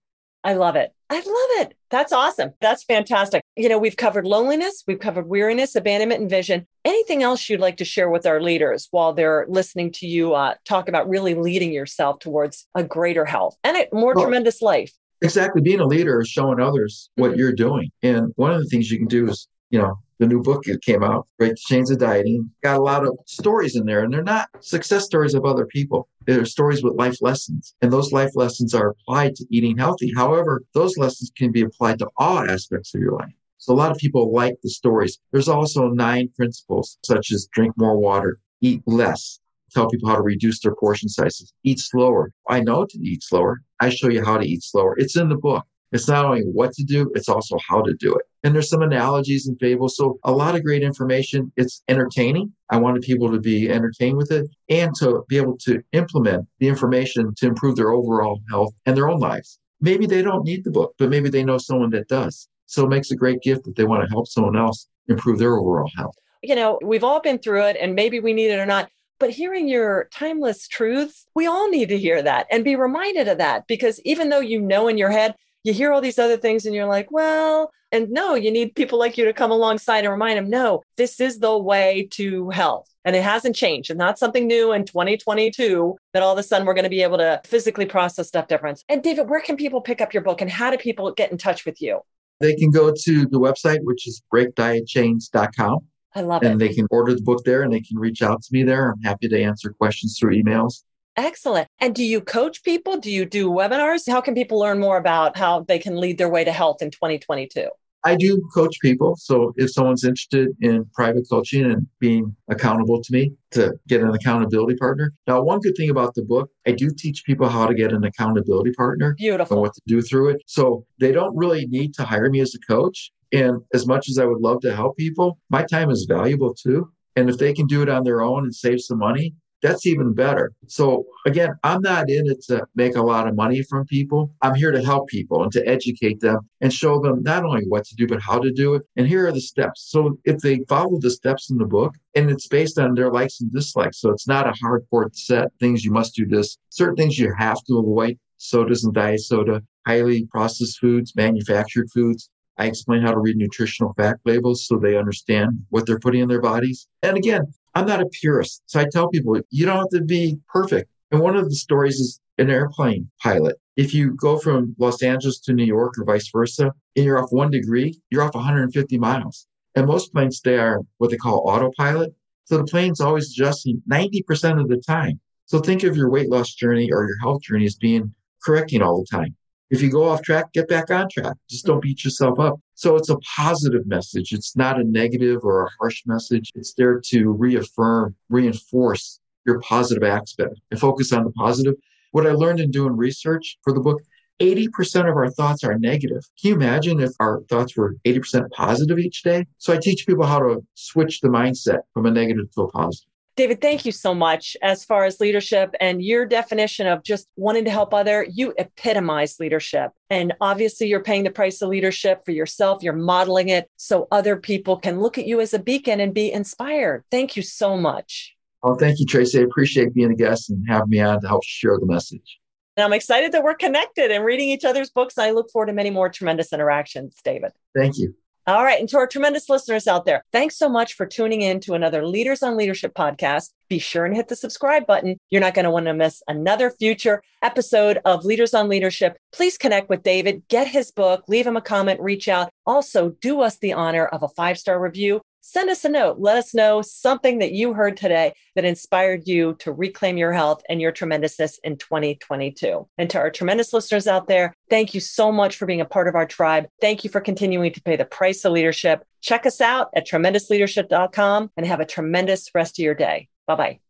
I 0.44 0.54
love 0.54 0.76
it. 0.76 0.92
I 1.10 1.16
love 1.16 1.66
it. 1.66 1.74
That's 1.90 2.12
awesome. 2.12 2.52
That's 2.60 2.84
fantastic. 2.84 3.42
You 3.56 3.68
know, 3.68 3.78
we've 3.78 3.96
covered 3.96 4.24
loneliness, 4.24 4.84
we've 4.86 5.00
covered 5.00 5.26
weariness, 5.28 5.74
abandonment, 5.74 6.20
and 6.20 6.30
vision. 6.30 6.66
Anything 6.84 7.22
else 7.22 7.48
you'd 7.48 7.60
like 7.60 7.76
to 7.78 7.84
share 7.84 8.08
with 8.08 8.24
our 8.24 8.40
leaders 8.40 8.88
while 8.92 9.12
they're 9.12 9.46
listening 9.48 9.90
to 9.92 10.06
you 10.06 10.34
uh, 10.34 10.54
talk 10.64 10.88
about 10.88 11.08
really 11.08 11.34
leading 11.34 11.72
yourself 11.72 12.20
towards 12.20 12.66
a 12.74 12.84
greater 12.84 13.24
health 13.24 13.56
and 13.64 13.76
a 13.76 13.88
more 13.92 14.14
Well- 14.14 14.24
tremendous 14.24 14.62
life? 14.62 14.92
Exactly. 15.20 15.60
Being 15.60 15.80
a 15.80 15.86
leader 15.86 16.20
is 16.20 16.28
showing 16.28 16.60
others 16.60 17.10
what 17.16 17.32
Mhm. 17.32 17.36
you're 17.38 17.52
doing. 17.52 17.90
And 18.04 18.32
one 18.36 18.52
of 18.52 18.60
the 18.62 18.68
things 18.68 18.88
you 18.90 18.98
can 18.98 19.08
do 19.08 19.28
is, 19.28 19.48
you 19.70 19.80
know, 19.80 19.94
the 20.18 20.26
new 20.26 20.42
book 20.42 20.64
that 20.64 20.82
came 20.82 21.02
out, 21.02 21.26
Break 21.38 21.52
the 21.52 21.60
Chains 21.66 21.90
of 21.90 21.98
Dieting, 21.98 22.50
got 22.62 22.78
a 22.78 22.82
lot 22.82 23.06
of 23.06 23.16
stories 23.26 23.76
in 23.76 23.86
there, 23.86 24.02
and 24.02 24.12
they're 24.12 24.22
not 24.22 24.48
success 24.60 25.04
stories 25.04 25.34
of 25.34 25.44
other 25.44 25.66
people. 25.66 26.08
They're 26.26 26.44
stories 26.44 26.82
with 26.82 26.94
life 26.94 27.22
lessons. 27.22 27.74
And 27.80 27.92
those 27.92 28.12
life 28.12 28.32
lessons 28.34 28.74
are 28.74 28.90
applied 28.90 29.36
to 29.36 29.46
eating 29.50 29.78
healthy. 29.78 30.12
However, 30.14 30.62
those 30.74 30.98
lessons 30.98 31.30
can 31.36 31.52
be 31.52 31.62
applied 31.62 31.98
to 32.00 32.08
all 32.16 32.38
aspects 32.38 32.94
of 32.94 33.00
your 33.00 33.12
life. 33.12 33.32
So 33.58 33.72
a 33.72 33.76
lot 33.76 33.90
of 33.90 33.98
people 33.98 34.32
like 34.32 34.56
the 34.62 34.70
stories. 34.70 35.18
There's 35.32 35.48
also 35.48 35.88
nine 35.88 36.30
principles, 36.36 36.98
such 37.04 37.32
as 37.32 37.48
drink 37.52 37.74
more 37.76 37.98
water, 37.98 38.38
eat 38.60 38.82
less, 38.86 39.40
tell 39.72 39.88
people 39.88 40.08
how 40.08 40.16
to 40.16 40.22
reduce 40.22 40.60
their 40.60 40.74
portion 40.74 41.08
sizes, 41.08 41.52
eat 41.64 41.78
slower. 41.78 42.32
I 42.48 42.60
know 42.60 42.86
to 42.86 42.98
eat 42.98 43.22
slower. 43.22 43.62
I 43.80 43.90
show 43.90 44.08
you 44.08 44.24
how 44.24 44.38
to 44.38 44.46
eat 44.46 44.62
slower. 44.62 44.96
It's 44.98 45.16
in 45.16 45.28
the 45.28 45.36
book. 45.36 45.66
It's 45.92 46.08
not 46.08 46.24
only 46.24 46.42
what 46.42 46.72
to 46.72 46.84
do, 46.84 47.10
it's 47.14 47.28
also 47.28 47.56
how 47.66 47.82
to 47.82 47.94
do 47.94 48.14
it. 48.14 48.22
And 48.44 48.54
there's 48.54 48.68
some 48.68 48.82
analogies 48.82 49.46
and 49.46 49.58
fables. 49.58 49.96
So 49.96 50.18
a 50.24 50.32
lot 50.32 50.54
of 50.54 50.62
great 50.62 50.82
information. 50.82 51.50
It's 51.56 51.82
entertaining. 51.88 52.52
I 52.70 52.76
wanted 52.76 53.02
people 53.02 53.30
to 53.32 53.40
be 53.40 53.70
entertained 53.70 54.16
with 54.16 54.30
it 54.30 54.48
and 54.68 54.94
to 54.96 55.24
be 55.28 55.38
able 55.38 55.56
to 55.58 55.82
implement 55.92 56.46
the 56.58 56.68
information 56.68 57.34
to 57.38 57.46
improve 57.46 57.76
their 57.76 57.90
overall 57.90 58.40
health 58.50 58.74
and 58.86 58.96
their 58.96 59.08
own 59.08 59.18
lives. 59.18 59.58
Maybe 59.80 60.06
they 60.06 60.22
don't 60.22 60.44
need 60.44 60.64
the 60.64 60.70
book, 60.70 60.94
but 60.98 61.08
maybe 61.08 61.30
they 61.30 61.44
know 61.44 61.58
someone 61.58 61.90
that 61.90 62.08
does. 62.08 62.48
So 62.66 62.84
it 62.84 62.90
makes 62.90 63.10
a 63.10 63.16
great 63.16 63.40
gift 63.42 63.64
that 63.64 63.76
they 63.76 63.84
want 63.84 64.02
to 64.02 64.10
help 64.10 64.28
someone 64.28 64.56
else 64.56 64.88
improve 65.08 65.38
their 65.38 65.56
overall 65.56 65.90
health. 65.96 66.14
You 66.42 66.54
know, 66.54 66.78
we've 66.82 67.04
all 67.04 67.20
been 67.20 67.38
through 67.38 67.64
it 67.64 67.76
and 67.80 67.94
maybe 67.94 68.20
we 68.20 68.32
need 68.32 68.50
it 68.50 68.58
or 68.58 68.66
not. 68.66 68.90
But 69.18 69.30
hearing 69.30 69.66
your 69.66 70.08
timeless 70.12 70.68
truths, 70.68 71.26
we 71.34 71.46
all 71.46 71.68
need 71.68 71.88
to 71.88 71.98
hear 71.98 72.22
that 72.22 72.46
and 72.52 72.62
be 72.62 72.76
reminded 72.76 73.26
of 73.26 73.38
that 73.38 73.66
because 73.66 74.00
even 74.04 74.28
though 74.28 74.38
you 74.38 74.60
know 74.60 74.86
in 74.86 74.96
your 74.96 75.10
head, 75.10 75.34
you 75.68 75.74
hear 75.74 75.92
all 75.92 76.00
these 76.00 76.18
other 76.18 76.36
things 76.36 76.66
and 76.66 76.74
you're 76.74 76.86
like, 76.86 77.10
well, 77.12 77.70
and 77.92 78.10
no, 78.10 78.34
you 78.34 78.50
need 78.50 78.74
people 78.74 78.98
like 78.98 79.16
you 79.16 79.24
to 79.26 79.32
come 79.32 79.50
alongside 79.50 80.04
and 80.04 80.10
remind 80.10 80.38
them, 80.38 80.50
no, 80.50 80.82
this 80.96 81.20
is 81.20 81.38
the 81.38 81.56
way 81.56 82.08
to 82.12 82.50
health. 82.50 82.88
And 83.04 83.14
it 83.14 83.22
hasn't 83.22 83.54
changed. 83.54 83.90
And 83.90 83.98
not 83.98 84.18
something 84.18 84.46
new 84.46 84.72
in 84.72 84.84
2022 84.84 85.96
that 86.12 86.22
all 86.22 86.32
of 86.32 86.38
a 86.38 86.42
sudden 86.42 86.66
we're 86.66 86.74
going 86.74 86.84
to 86.84 86.90
be 86.90 87.02
able 87.02 87.18
to 87.18 87.40
physically 87.44 87.86
process 87.86 88.28
stuff 88.28 88.48
different. 88.48 88.82
And 88.88 89.02
David, 89.02 89.28
where 89.28 89.40
can 89.40 89.56
people 89.56 89.80
pick 89.80 90.00
up 90.00 90.12
your 90.12 90.22
book 90.22 90.40
and 90.40 90.50
how 90.50 90.70
do 90.70 90.76
people 90.76 91.12
get 91.12 91.30
in 91.30 91.38
touch 91.38 91.64
with 91.64 91.80
you? 91.80 92.00
They 92.40 92.54
can 92.54 92.70
go 92.70 92.92
to 92.92 93.26
the 93.26 93.40
website, 93.40 93.80
which 93.82 94.06
is 94.06 94.22
breakdietchains.com. 94.32 95.78
I 96.14 96.20
love 96.22 96.42
and 96.42 96.48
it. 96.48 96.52
And 96.52 96.60
they 96.60 96.74
can 96.74 96.86
order 96.90 97.14
the 97.14 97.22
book 97.22 97.44
there 97.44 97.62
and 97.62 97.72
they 97.72 97.80
can 97.80 97.98
reach 97.98 98.22
out 98.22 98.42
to 98.42 98.48
me 98.52 98.62
there. 98.62 98.90
I'm 98.90 99.02
happy 99.02 99.28
to 99.28 99.42
answer 99.42 99.70
questions 99.70 100.18
through 100.18 100.42
emails. 100.42 100.82
Excellent. 101.18 101.66
And 101.80 101.96
do 101.96 102.04
you 102.04 102.20
coach 102.20 102.62
people? 102.62 102.96
Do 102.96 103.10
you 103.10 103.24
do 103.24 103.50
webinars? 103.50 104.08
How 104.08 104.20
can 104.20 104.34
people 104.36 104.56
learn 104.56 104.78
more 104.78 104.96
about 104.96 105.36
how 105.36 105.64
they 105.66 105.80
can 105.80 105.96
lead 105.96 106.16
their 106.16 106.28
way 106.28 106.44
to 106.44 106.52
health 106.52 106.80
in 106.80 106.92
2022? 106.92 107.68
I 108.04 108.14
do 108.14 108.40
coach 108.54 108.76
people. 108.80 109.16
So 109.16 109.52
if 109.56 109.72
someone's 109.72 110.04
interested 110.04 110.50
in 110.60 110.84
private 110.94 111.24
coaching 111.28 111.64
and 111.64 111.88
being 111.98 112.36
accountable 112.48 113.02
to 113.02 113.12
me 113.12 113.32
to 113.50 113.74
get 113.88 114.00
an 114.00 114.10
accountability 114.10 114.76
partner. 114.76 115.12
Now, 115.26 115.42
one 115.42 115.58
good 115.58 115.74
thing 115.76 115.90
about 115.90 116.14
the 116.14 116.22
book, 116.22 116.52
I 116.68 116.70
do 116.70 116.88
teach 116.96 117.24
people 117.24 117.48
how 117.48 117.66
to 117.66 117.74
get 117.74 117.92
an 117.92 118.04
accountability 118.04 118.70
partner 118.70 119.16
Beautiful. 119.18 119.56
and 119.56 119.62
what 119.62 119.74
to 119.74 119.80
do 119.88 120.00
through 120.00 120.28
it. 120.28 120.42
So 120.46 120.86
they 121.00 121.10
don't 121.10 121.36
really 121.36 121.66
need 121.66 121.94
to 121.94 122.04
hire 122.04 122.30
me 122.30 122.38
as 122.38 122.54
a 122.54 122.60
coach. 122.72 123.10
And 123.32 123.60
as 123.74 123.88
much 123.88 124.08
as 124.08 124.18
I 124.18 124.24
would 124.24 124.40
love 124.40 124.60
to 124.60 124.74
help 124.74 124.96
people, 124.96 125.40
my 125.50 125.64
time 125.64 125.90
is 125.90 126.06
valuable 126.08 126.54
too. 126.54 126.92
And 127.16 127.28
if 127.28 127.38
they 127.38 127.52
can 127.52 127.66
do 127.66 127.82
it 127.82 127.88
on 127.88 128.04
their 128.04 128.22
own 128.22 128.44
and 128.44 128.54
save 128.54 128.80
some 128.80 128.98
money, 128.98 129.34
that's 129.62 129.86
even 129.86 130.14
better. 130.14 130.52
So 130.66 131.04
again, 131.26 131.50
I'm 131.64 131.80
not 131.80 132.10
in 132.10 132.28
it 132.30 132.42
to 132.48 132.66
make 132.74 132.96
a 132.96 133.02
lot 133.02 133.26
of 133.26 133.34
money 133.34 133.62
from 133.62 133.86
people. 133.86 134.32
I'm 134.42 134.54
here 134.54 134.70
to 134.70 134.82
help 134.82 135.08
people 135.08 135.42
and 135.42 135.52
to 135.52 135.66
educate 135.66 136.20
them 136.20 136.40
and 136.60 136.72
show 136.72 137.00
them 137.00 137.22
not 137.22 137.44
only 137.44 137.64
what 137.66 137.84
to 137.86 137.94
do, 137.96 138.06
but 138.06 138.22
how 138.22 138.38
to 138.38 138.52
do 138.52 138.74
it. 138.74 138.82
And 138.96 139.06
here 139.06 139.26
are 139.26 139.32
the 139.32 139.40
steps. 139.40 139.86
So 139.90 140.18
if 140.24 140.38
they 140.38 140.60
follow 140.68 140.98
the 141.00 141.10
steps 141.10 141.50
in 141.50 141.58
the 141.58 141.66
book 141.66 141.94
and 142.14 142.30
it's 142.30 142.48
based 142.48 142.78
on 142.78 142.94
their 142.94 143.10
likes 143.10 143.40
and 143.40 143.52
dislikes, 143.52 144.00
so 144.00 144.10
it's 144.10 144.28
not 144.28 144.46
a 144.46 144.52
hardcore 144.64 145.14
set 145.14 145.48
things 145.60 145.84
you 145.84 145.90
must 145.90 146.14
do 146.14 146.26
this, 146.26 146.58
certain 146.70 146.96
things 146.96 147.18
you 147.18 147.32
have 147.36 147.62
to 147.64 147.78
avoid, 147.78 148.18
sodas 148.36 148.84
and 148.84 148.94
diet 148.94 149.20
soda, 149.20 149.62
highly 149.86 150.26
processed 150.26 150.78
foods, 150.78 151.14
manufactured 151.16 151.88
foods. 151.92 152.30
I 152.58 152.66
explain 152.66 153.02
how 153.02 153.12
to 153.12 153.18
read 153.18 153.36
nutritional 153.36 153.94
fact 153.94 154.20
labels 154.24 154.66
so 154.66 154.76
they 154.76 154.96
understand 154.96 155.64
what 155.70 155.86
they're 155.86 156.00
putting 156.00 156.22
in 156.22 156.28
their 156.28 156.40
bodies. 156.40 156.88
And 157.02 157.16
again, 157.16 157.42
I'm 157.74 157.86
not 157.86 158.00
a 158.00 158.06
purist. 158.06 158.62
So 158.66 158.80
I 158.80 158.86
tell 158.90 159.08
people, 159.08 159.40
you 159.50 159.64
don't 159.64 159.78
have 159.78 159.90
to 159.90 160.02
be 160.02 160.38
perfect. 160.48 160.90
And 161.10 161.20
one 161.20 161.36
of 161.36 161.48
the 161.48 161.54
stories 161.54 162.00
is 162.00 162.20
an 162.38 162.50
airplane 162.50 163.10
pilot. 163.22 163.56
If 163.76 163.94
you 163.94 164.14
go 164.14 164.38
from 164.38 164.74
Los 164.78 165.02
Angeles 165.02 165.38
to 165.40 165.52
New 165.52 165.64
York 165.64 165.94
or 165.98 166.04
vice 166.04 166.28
versa, 166.30 166.72
and 166.96 167.04
you're 167.04 167.22
off 167.22 167.30
one 167.30 167.50
degree, 167.50 168.00
you're 168.10 168.22
off 168.22 168.34
150 168.34 168.98
miles. 168.98 169.46
And 169.74 169.86
most 169.86 170.12
planes, 170.12 170.40
they 170.40 170.58
are 170.58 170.80
what 170.98 171.10
they 171.10 171.16
call 171.16 171.48
autopilot. 171.48 172.12
So 172.44 172.56
the 172.58 172.64
plane's 172.64 173.00
always 173.00 173.30
adjusting 173.30 173.82
90% 173.88 174.60
of 174.60 174.68
the 174.68 174.78
time. 174.78 175.20
So 175.46 175.60
think 175.60 175.82
of 175.84 175.96
your 175.96 176.10
weight 176.10 176.28
loss 176.28 176.54
journey 176.54 176.90
or 176.92 177.06
your 177.06 177.18
health 177.20 177.42
journey 177.42 177.66
as 177.66 177.76
being 177.76 178.12
correcting 178.44 178.82
all 178.82 179.00
the 179.00 179.16
time. 179.16 179.36
If 179.70 179.82
you 179.82 179.90
go 179.90 180.08
off 180.08 180.22
track, 180.22 180.52
get 180.54 180.68
back 180.68 180.90
on 180.90 181.08
track. 181.10 181.36
Just 181.48 181.66
don't 181.66 181.82
beat 181.82 182.02
yourself 182.02 182.40
up. 182.40 182.58
So 182.74 182.96
it's 182.96 183.10
a 183.10 183.18
positive 183.36 183.86
message. 183.86 184.32
It's 184.32 184.56
not 184.56 184.80
a 184.80 184.84
negative 184.84 185.40
or 185.42 185.64
a 185.64 185.68
harsh 185.78 186.02
message. 186.06 186.50
It's 186.54 186.72
there 186.74 187.00
to 187.06 187.32
reaffirm, 187.32 188.14
reinforce 188.30 189.20
your 189.44 189.60
positive 189.60 190.04
aspect 190.04 190.60
and 190.70 190.80
focus 190.80 191.12
on 191.12 191.24
the 191.24 191.32
positive. 191.32 191.74
What 192.12 192.26
I 192.26 192.32
learned 192.32 192.60
in 192.60 192.70
doing 192.70 192.96
research 192.96 193.58
for 193.62 193.72
the 193.72 193.80
book, 193.80 194.00
80% 194.40 195.00
of 195.10 195.16
our 195.16 195.30
thoughts 195.30 195.64
are 195.64 195.78
negative. 195.78 196.22
Can 196.40 196.50
you 196.50 196.54
imagine 196.54 197.00
if 197.00 197.10
our 197.20 197.42
thoughts 197.50 197.76
were 197.76 197.96
80% 198.06 198.50
positive 198.50 198.98
each 198.98 199.22
day? 199.22 199.46
So 199.58 199.74
I 199.74 199.78
teach 199.78 200.06
people 200.06 200.24
how 200.24 200.38
to 200.38 200.64
switch 200.74 201.20
the 201.20 201.28
mindset 201.28 201.80
from 201.92 202.06
a 202.06 202.10
negative 202.10 202.50
to 202.52 202.62
a 202.62 202.70
positive. 202.70 203.07
David, 203.38 203.60
thank 203.60 203.86
you 203.86 203.92
so 203.92 204.16
much. 204.16 204.56
As 204.62 204.84
far 204.84 205.04
as 205.04 205.20
leadership 205.20 205.72
and 205.80 206.02
your 206.02 206.26
definition 206.26 206.88
of 206.88 207.04
just 207.04 207.28
wanting 207.36 207.64
to 207.66 207.70
help 207.70 207.94
other, 207.94 208.26
you 208.28 208.52
epitomize 208.58 209.38
leadership. 209.38 209.92
And 210.10 210.34
obviously, 210.40 210.88
you're 210.88 211.04
paying 211.04 211.22
the 211.22 211.30
price 211.30 211.62
of 211.62 211.68
leadership 211.68 212.24
for 212.24 212.32
yourself. 212.32 212.82
You're 212.82 212.94
modeling 212.94 213.48
it 213.48 213.70
so 213.76 214.08
other 214.10 214.34
people 214.34 214.76
can 214.76 214.98
look 215.00 215.18
at 215.18 215.26
you 215.28 215.40
as 215.40 215.54
a 215.54 215.60
beacon 215.60 216.00
and 216.00 216.12
be 216.12 216.32
inspired. 216.32 217.04
Thank 217.12 217.36
you 217.36 217.44
so 217.44 217.76
much. 217.76 218.34
Oh, 218.64 218.74
thank 218.74 218.98
you, 218.98 219.06
Tracy. 219.06 219.38
I 219.38 219.42
appreciate 219.42 219.94
being 219.94 220.10
a 220.10 220.16
guest 220.16 220.50
and 220.50 220.66
having 220.68 220.88
me 220.88 220.98
on 220.98 221.20
to 221.20 221.28
help 221.28 221.44
share 221.44 221.78
the 221.78 221.86
message. 221.86 222.40
And 222.76 222.84
I'm 222.84 222.92
excited 222.92 223.30
that 223.30 223.44
we're 223.44 223.54
connected 223.54 224.10
and 224.10 224.24
reading 224.24 224.48
each 224.48 224.64
other's 224.64 224.90
books. 224.90 225.16
I 225.16 225.30
look 225.30 225.48
forward 225.52 225.66
to 225.66 225.72
many 225.72 225.90
more 225.90 226.08
tremendous 226.08 226.52
interactions, 226.52 227.14
David. 227.22 227.52
Thank 227.72 227.98
you. 227.98 228.16
All 228.48 228.64
right. 228.64 228.80
And 228.80 228.88
to 228.88 228.96
our 228.96 229.06
tremendous 229.06 229.50
listeners 229.50 229.86
out 229.86 230.06
there, 230.06 230.24
thanks 230.32 230.56
so 230.56 230.70
much 230.70 230.94
for 230.94 231.04
tuning 231.04 231.42
in 231.42 231.60
to 231.60 231.74
another 231.74 232.06
Leaders 232.06 232.42
on 232.42 232.56
Leadership 232.56 232.94
podcast. 232.94 233.50
Be 233.68 233.78
sure 233.78 234.06
and 234.06 234.16
hit 234.16 234.28
the 234.28 234.36
subscribe 234.36 234.86
button. 234.86 235.18
You're 235.28 235.42
not 235.42 235.52
going 235.52 235.66
to 235.66 235.70
want 235.70 235.84
to 235.84 235.92
miss 235.92 236.22
another 236.28 236.70
future 236.70 237.22
episode 237.42 237.98
of 238.06 238.24
Leaders 238.24 238.54
on 238.54 238.70
Leadership. 238.70 239.18
Please 239.34 239.58
connect 239.58 239.90
with 239.90 240.02
David, 240.02 240.44
get 240.48 240.66
his 240.66 240.90
book, 240.90 241.24
leave 241.28 241.46
him 241.46 241.58
a 241.58 241.60
comment, 241.60 242.00
reach 242.00 242.26
out. 242.26 242.48
Also, 242.64 243.10
do 243.20 243.42
us 243.42 243.58
the 243.58 243.74
honor 243.74 244.06
of 244.06 244.22
a 244.22 244.28
five 244.28 244.58
star 244.58 244.80
review 244.80 245.20
send 245.40 245.70
us 245.70 245.84
a 245.84 245.88
note. 245.88 246.18
Let 246.18 246.36
us 246.36 246.54
know 246.54 246.82
something 246.82 247.38
that 247.38 247.52
you 247.52 247.72
heard 247.72 247.96
today 247.96 248.32
that 248.54 248.64
inspired 248.64 249.26
you 249.26 249.54
to 249.60 249.72
reclaim 249.72 250.16
your 250.16 250.32
health 250.32 250.62
and 250.68 250.80
your 250.80 250.92
tremendousness 250.92 251.58
in 251.64 251.76
2022. 251.76 252.86
And 252.98 253.10
to 253.10 253.18
our 253.18 253.30
tremendous 253.30 253.72
listeners 253.72 254.06
out 254.06 254.28
there, 254.28 254.54
thank 254.70 254.94
you 254.94 255.00
so 255.00 255.32
much 255.32 255.56
for 255.56 255.66
being 255.66 255.80
a 255.80 255.84
part 255.84 256.08
of 256.08 256.14
our 256.14 256.26
tribe. 256.26 256.66
Thank 256.80 257.04
you 257.04 257.10
for 257.10 257.20
continuing 257.20 257.72
to 257.72 257.82
pay 257.82 257.96
the 257.96 258.04
price 258.04 258.44
of 258.44 258.52
leadership. 258.52 259.04
Check 259.20 259.46
us 259.46 259.60
out 259.60 259.88
at 259.94 260.06
tremendousleadership.com 260.06 261.50
and 261.56 261.66
have 261.66 261.80
a 261.80 261.86
tremendous 261.86 262.50
rest 262.54 262.78
of 262.78 262.84
your 262.84 262.94
day. 262.94 263.28
Bye 263.46 263.56
bye. 263.56 263.80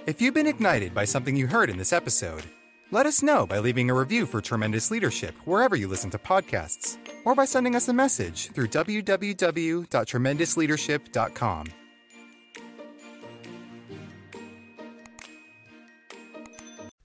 If 0.08 0.20
you've 0.22 0.32
been 0.32 0.46
ignited 0.46 0.94
by 0.94 1.04
something 1.04 1.36
you 1.36 1.46
heard 1.46 1.68
in 1.68 1.76
this 1.76 1.92
episode, 1.92 2.44
let 2.90 3.04
us 3.04 3.22
know 3.22 3.46
by 3.46 3.58
leaving 3.58 3.90
a 3.90 3.94
review 3.94 4.24
for 4.24 4.40
Tremendous 4.40 4.90
Leadership 4.90 5.34
wherever 5.44 5.76
you 5.76 5.86
listen 5.86 6.08
to 6.08 6.18
podcasts, 6.18 6.96
or 7.26 7.34
by 7.34 7.44
sending 7.44 7.76
us 7.76 7.88
a 7.88 7.92
message 7.92 8.48
through 8.52 8.68
www.tremendousleadership.com. 8.68 11.66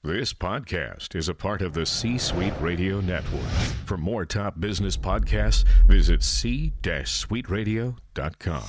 This 0.02 0.34
podcast 0.34 1.14
is 1.14 1.28
a 1.28 1.34
part 1.34 1.62
of 1.62 1.74
the 1.74 1.86
C 1.86 2.18
Suite 2.18 2.54
Radio 2.62 3.02
Network. 3.02 3.52
For 3.86 3.98
more 3.98 4.26
top 4.26 4.62
business 4.62 4.96
podcasts, 4.96 5.66
visit 5.88 6.24
c-suiteradio.com. 6.24 8.64